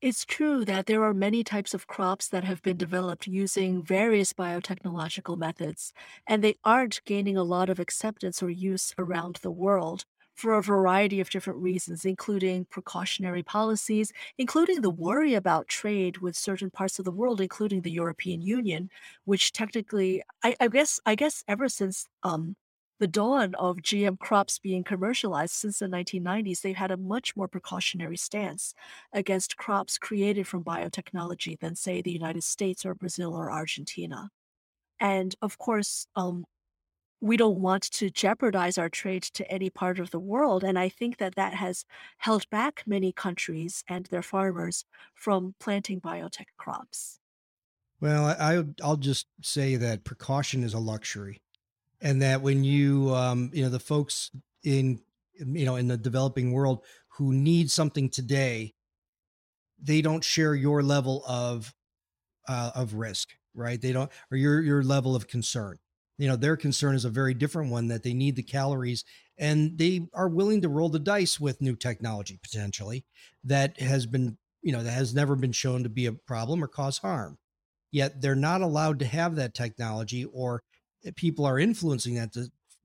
[0.00, 4.32] It's true that there are many types of crops that have been developed using various
[4.32, 5.92] biotechnological methods,
[6.28, 10.04] and they aren't gaining a lot of acceptance or use around the world
[10.34, 16.36] for a variety of different reasons, including precautionary policies, including the worry about trade with
[16.36, 18.90] certain parts of the world, including the European Union,
[19.24, 22.56] which technically, I, I guess, I guess ever since um,
[23.00, 27.48] the dawn of GM crops being commercialized since the 1990s, they've had a much more
[27.48, 28.74] precautionary stance
[29.12, 34.30] against crops created from biotechnology than, say, the United States or Brazil or Argentina.
[35.00, 36.44] And of course, um,
[37.20, 40.62] we don't want to jeopardize our trade to any part of the world.
[40.62, 41.84] And I think that that has
[42.18, 44.84] held back many countries and their farmers
[45.14, 47.20] from planting biotech crops.
[48.00, 51.40] Well, I, I I'll just say that precaution is a luxury
[52.04, 54.30] and that when you um, you know the folks
[54.62, 55.00] in
[55.34, 56.84] you know in the developing world
[57.16, 58.74] who need something today
[59.82, 61.74] they don't share your level of
[62.46, 65.78] uh, of risk right they don't or your your level of concern
[66.18, 69.04] you know their concern is a very different one that they need the calories
[69.38, 73.04] and they are willing to roll the dice with new technology potentially
[73.42, 76.68] that has been you know that has never been shown to be a problem or
[76.68, 77.38] cause harm
[77.90, 80.62] yet they're not allowed to have that technology or
[81.16, 82.34] people are influencing that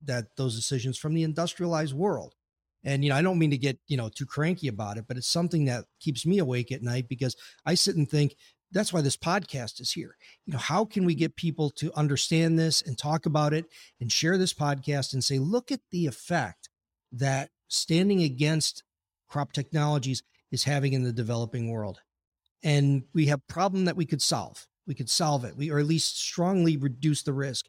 [0.02, 2.34] that those decisions from the industrialized world.
[2.82, 5.16] And you know, I don't mean to get you know too cranky about it, but
[5.16, 8.36] it's something that keeps me awake at night because I sit and think
[8.72, 10.16] that's why this podcast is here.
[10.46, 13.66] You know, how can we get people to understand this and talk about it
[14.00, 16.68] and share this podcast and say, look at the effect
[17.12, 18.82] that standing against
[19.28, 22.00] crop technologies is having in the developing world.
[22.62, 24.66] And we have problem that we could solve.
[24.86, 25.56] We could solve it.
[25.56, 27.66] We or at least strongly reduce the risk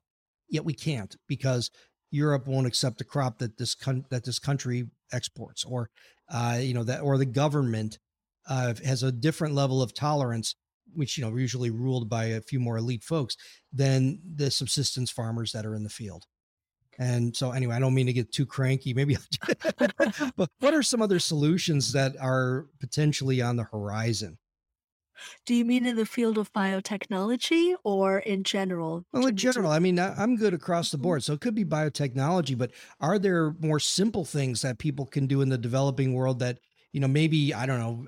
[0.51, 1.71] yet we can't because
[2.11, 5.89] Europe won't accept the crop that this con- that this country exports, or
[6.29, 7.97] uh, you know that, or the government
[8.47, 10.55] uh, has a different level of tolerance,
[10.93, 13.37] which you know usually ruled by a few more elite folks
[13.71, 16.25] than the subsistence farmers that are in the field.
[16.99, 18.93] And so, anyway, I don't mean to get too cranky.
[18.93, 19.17] Maybe,
[20.35, 24.37] but what are some other solutions that are potentially on the horizon?
[25.45, 29.05] Do you mean in the field of biotechnology or in general?
[29.13, 31.11] Well, in general, I mean, I- am good across the Mhm.
[31.11, 31.23] board.
[31.23, 35.41] So it could be biotechnology, but are there more simple things that people can do
[35.41, 36.59] in the developing world that,
[36.93, 38.07] you know, maybe, I don't know,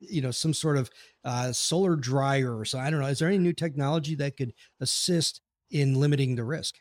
[0.00, 0.90] you know, some sort of
[1.24, 2.78] uh, solar dryer or so?
[2.78, 3.06] I don't know.
[3.06, 5.40] Is there any new technology that could assist
[5.70, 6.76] in limiting the risk?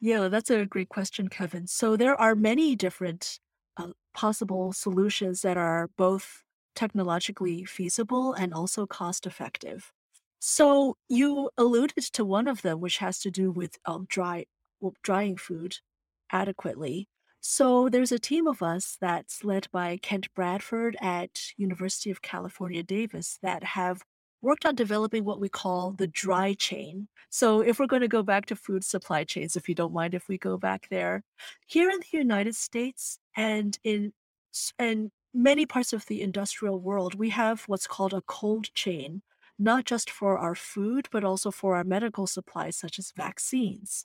[0.00, 1.66] Yeah, that's a great question, Kevin.
[1.66, 3.38] So there are many different
[3.76, 6.42] uh, possible solutions that are both
[6.74, 9.92] technologically feasible and also cost effective.
[10.40, 14.46] So you alluded to one of them, which has to do with um, dry
[14.80, 15.76] well, drying food
[16.32, 17.08] adequately.
[17.44, 22.84] So there's a team of us that's led by Kent Bradford at University of California,
[22.84, 24.02] Davis that have
[24.40, 27.08] worked on developing what we call the dry chain.
[27.30, 30.14] So if we're going to go back to food supply chains, if you don't mind
[30.14, 31.24] if we go back there,
[31.66, 34.12] here in the United States and in
[34.78, 39.22] and many parts of the industrial world, we have what's called a cold chain,
[39.58, 44.04] not just for our food, but also for our medical supplies, such as vaccines,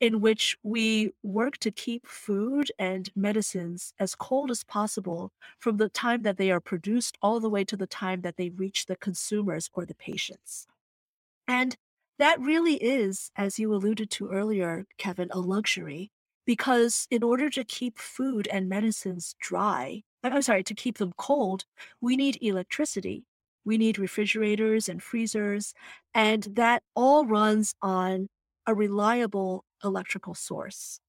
[0.00, 5.88] in which we work to keep food and medicines as cold as possible from the
[5.88, 8.96] time that they are produced all the way to the time that they reach the
[8.96, 10.66] consumers or the patients.
[11.48, 11.76] And
[12.18, 16.10] that really is, as you alluded to earlier, Kevin, a luxury
[16.46, 21.64] because in order to keep food and medicines dry, I'm sorry, to keep them cold,
[22.00, 23.24] we need electricity.
[23.64, 25.74] We need refrigerators and freezers,
[26.14, 28.28] and that all runs on
[28.66, 31.00] a reliable electrical source.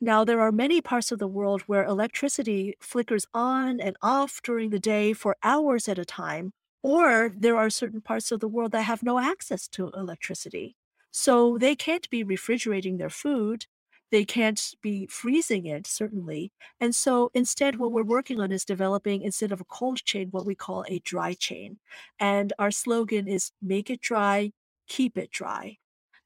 [0.00, 4.70] Now, there are many parts of the world where electricity flickers on and off during
[4.70, 8.72] the day for hours at a time, or there are certain parts of the world
[8.72, 10.76] that have no access to electricity.
[11.12, 13.66] So they can't be refrigerating their food
[14.12, 16.52] they can't be freezing it, certainly.
[16.78, 20.44] And so instead, what we're working on is developing, instead of a cold chain, what
[20.44, 21.78] we call a dry chain.
[22.20, 24.52] And our slogan is make it dry,
[24.86, 25.78] keep it dry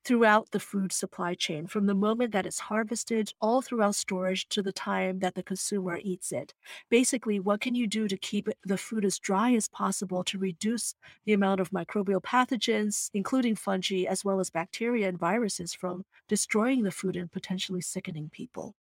[0.06, 4.62] throughout the food supply chain, from the moment that it's harvested all throughout storage to
[4.62, 6.54] the time that the consumer eats it.
[6.88, 10.94] Basically, what can you do to keep the food as dry as possible to reduce
[11.24, 16.84] the amount of microbial pathogens, including fungi, as well as bacteria and viruses, from destroying
[16.84, 18.74] the food and potentially sickening people?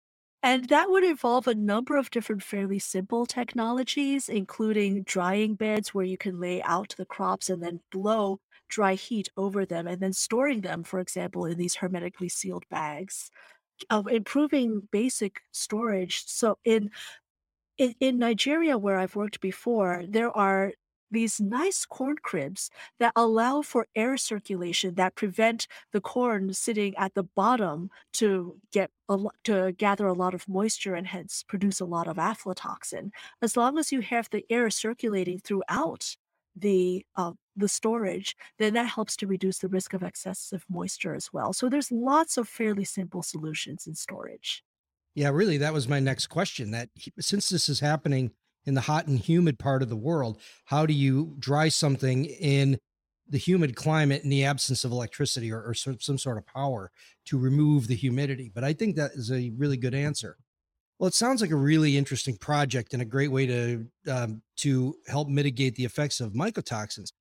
[0.42, 6.04] And that would involve a number of different fairly simple technologies, including drying beds where
[6.04, 8.40] you can lay out the crops and then blow
[8.72, 13.30] dry heat over them and then storing them, for example, in these hermetically sealed bags.
[13.90, 16.24] Uh, improving basic storage.
[16.26, 16.90] So in,
[17.78, 20.72] in in Nigeria, where I've worked before, there are
[21.12, 27.14] these nice corn cribs that allow for air circulation that prevent the corn sitting at
[27.14, 31.84] the bottom to get a to gather a lot of moisture and hence produce a
[31.84, 33.10] lot of aflatoxin.
[33.42, 36.16] As long as you have the air circulating throughout
[36.56, 41.32] the uh, the storage, then that helps to reduce the risk of excessive moisture as
[41.32, 41.52] well.
[41.52, 44.62] So there's lots of fairly simple solutions in storage.
[45.14, 46.70] Yeah, really, that was my next question.
[46.70, 46.88] That
[47.20, 48.30] since this is happening
[48.64, 52.78] in the hot and humid part of the world, how do you dry something in
[53.28, 56.90] the humid climate in the absence of electricity or, or some, sort of power
[57.26, 58.50] to remove the humidity?
[58.52, 60.36] But I think that is a really good answer.
[60.98, 64.94] Well, it sounds like a really interesting project and a great way to um, to
[65.08, 67.12] help mitigate the effects of mycotoxins.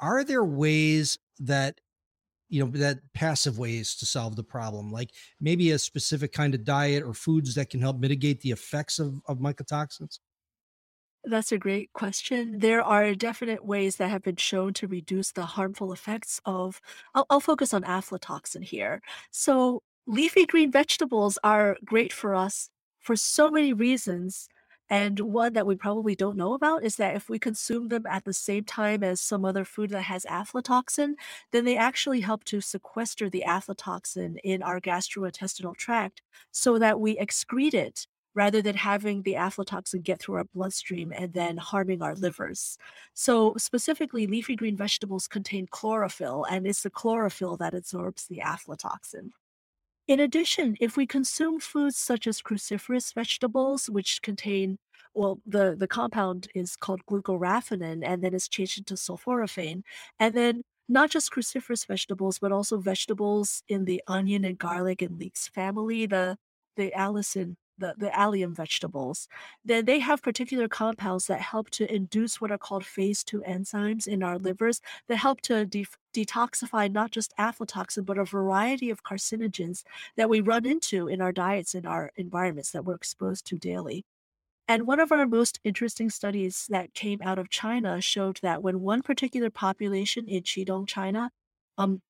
[0.00, 1.80] Are there ways that
[2.48, 6.64] you know that passive ways to solve the problem, like maybe a specific kind of
[6.64, 10.20] diet or foods that can help mitigate the effects of, of mycotoxins?
[11.24, 12.60] That's a great question.
[12.60, 16.80] There are definite ways that have been shown to reduce the harmful effects of.
[17.14, 19.02] I'll, I'll focus on aflatoxin here.
[19.30, 24.48] So, leafy green vegetables are great for us for so many reasons.
[24.90, 28.24] And one that we probably don't know about is that if we consume them at
[28.24, 31.14] the same time as some other food that has aflatoxin,
[31.52, 37.16] then they actually help to sequester the aflatoxin in our gastrointestinal tract so that we
[37.16, 42.14] excrete it rather than having the aflatoxin get through our bloodstream and then harming our
[42.14, 42.78] livers.
[43.14, 49.30] So, specifically, leafy green vegetables contain chlorophyll, and it's the chlorophyll that absorbs the aflatoxin.
[50.08, 54.78] In addition, if we consume foods such as cruciferous vegetables, which contain
[55.14, 59.82] well, the, the compound is called glucoraphanin and then it's changed into sulforaphane.
[60.20, 65.18] And then not just cruciferous vegetables, but also vegetables in the onion and garlic and
[65.18, 66.36] leeks family, the
[66.76, 69.28] the allicin, the, the allium vegetables,
[69.64, 74.06] then they have particular compounds that help to induce what are called phase two enzymes
[74.06, 79.02] in our livers that help to de- detoxify not just aflatoxin, but a variety of
[79.02, 79.84] carcinogens
[80.16, 84.04] that we run into in our diets and our environments that we're exposed to daily.
[84.70, 88.80] And one of our most interesting studies that came out of China showed that when
[88.82, 91.30] one particular population in Qidong, China,
[91.78, 92.02] um,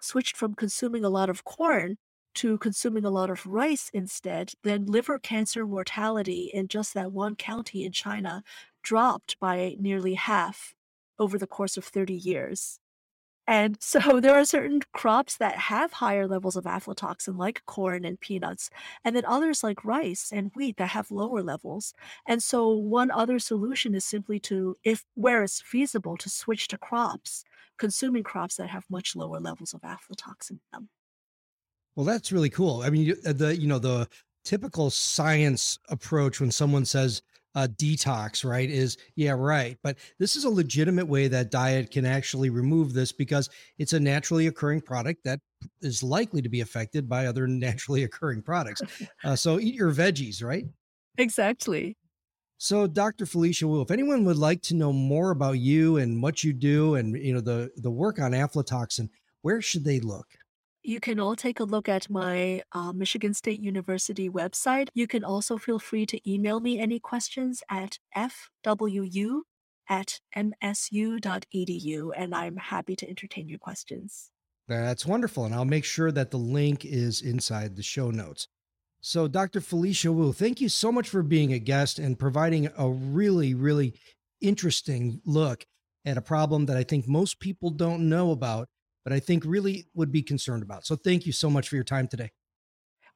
[0.00, 1.96] switched from consuming a lot of corn
[2.34, 7.36] to consuming a lot of rice instead, then liver cancer mortality in just that one
[7.36, 8.42] county in China
[8.82, 10.74] dropped by nearly half
[11.18, 12.78] over the course of 30 years.
[13.46, 18.18] And so there are certain crops that have higher levels of aflatoxin, like corn and
[18.20, 18.70] peanuts,
[19.04, 21.94] and then others like rice and wheat that have lower levels.
[22.26, 26.78] And so one other solution is simply to, if where it's feasible, to switch to
[26.78, 27.44] crops,
[27.78, 30.88] consuming crops that have much lower levels of aflatoxin in them.
[31.96, 32.82] Well, that's really cool.
[32.82, 34.08] I mean, uh, the you know the
[34.44, 37.22] typical science approach when someone says
[37.54, 39.78] uh, detox, right, is yeah, right.
[39.82, 44.00] But this is a legitimate way that diet can actually remove this because it's a
[44.00, 45.40] naturally occurring product that
[45.80, 48.82] is likely to be affected by other naturally occurring products.
[49.24, 50.64] Uh, so eat your veggies, right?
[51.18, 51.96] Exactly.
[52.58, 53.26] So, Dr.
[53.26, 56.94] Felicia Wu, if anyone would like to know more about you and what you do,
[56.94, 59.08] and you know the the work on aflatoxin,
[59.42, 60.26] where should they look?
[60.86, 64.88] You can all take a look at my uh, Michigan State University website.
[64.92, 69.40] You can also feel free to email me any questions at fwu
[69.88, 74.30] at msu.edu, and I'm happy to entertain your questions.
[74.68, 75.46] That's wonderful.
[75.46, 78.48] And I'll make sure that the link is inside the show notes.
[79.00, 79.62] So, Dr.
[79.62, 83.94] Felicia Wu, thank you so much for being a guest and providing a really, really
[84.42, 85.64] interesting look
[86.04, 88.68] at a problem that I think most people don't know about,
[89.04, 90.86] but I think really would be concerned about.
[90.86, 92.30] So, thank you so much for your time today.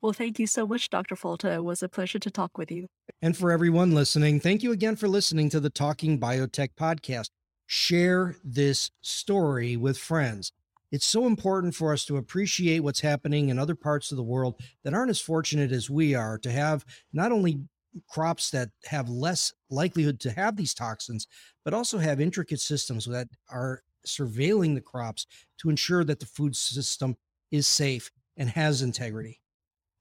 [0.00, 1.16] Well, thank you so much, Dr.
[1.16, 1.56] Folta.
[1.56, 2.86] It was a pleasure to talk with you.
[3.20, 7.30] And for everyone listening, thank you again for listening to the Talking Biotech podcast.
[7.66, 10.52] Share this story with friends.
[10.92, 14.60] It's so important for us to appreciate what's happening in other parts of the world
[14.84, 17.60] that aren't as fortunate as we are to have not only
[18.08, 21.26] crops that have less likelihood to have these toxins,
[21.64, 25.26] but also have intricate systems that are surveilling the crops
[25.58, 27.16] to ensure that the food system
[27.50, 29.40] is safe and has integrity.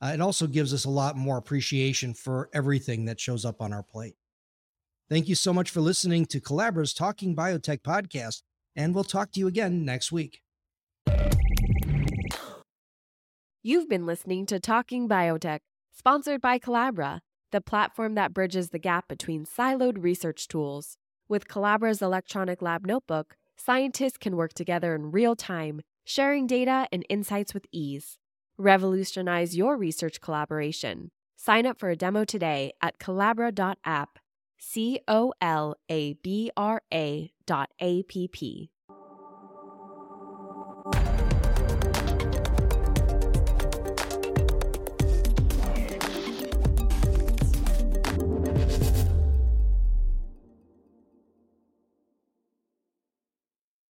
[0.02, 3.74] Uh, it also gives us a lot more appreciation for everything that shows up on
[3.74, 4.16] our plate.
[5.10, 8.44] Thank you so much for listening to Colabra's Talking Biotech podcast,
[8.76, 10.42] and we'll talk to you again next week.
[13.64, 15.60] You've been listening to Talking Biotech,
[15.92, 20.98] sponsored by Colabra, the platform that bridges the gap between siloed research tools.
[21.30, 27.06] With Colabra's electronic lab notebook, scientists can work together in real time, sharing data and
[27.10, 28.18] insights with ease.
[28.58, 31.12] Revolutionize your research collaboration.
[31.36, 34.20] Sign up for a demo today at colabra.app.
[34.60, 38.72] C O L A B R A dot A P P.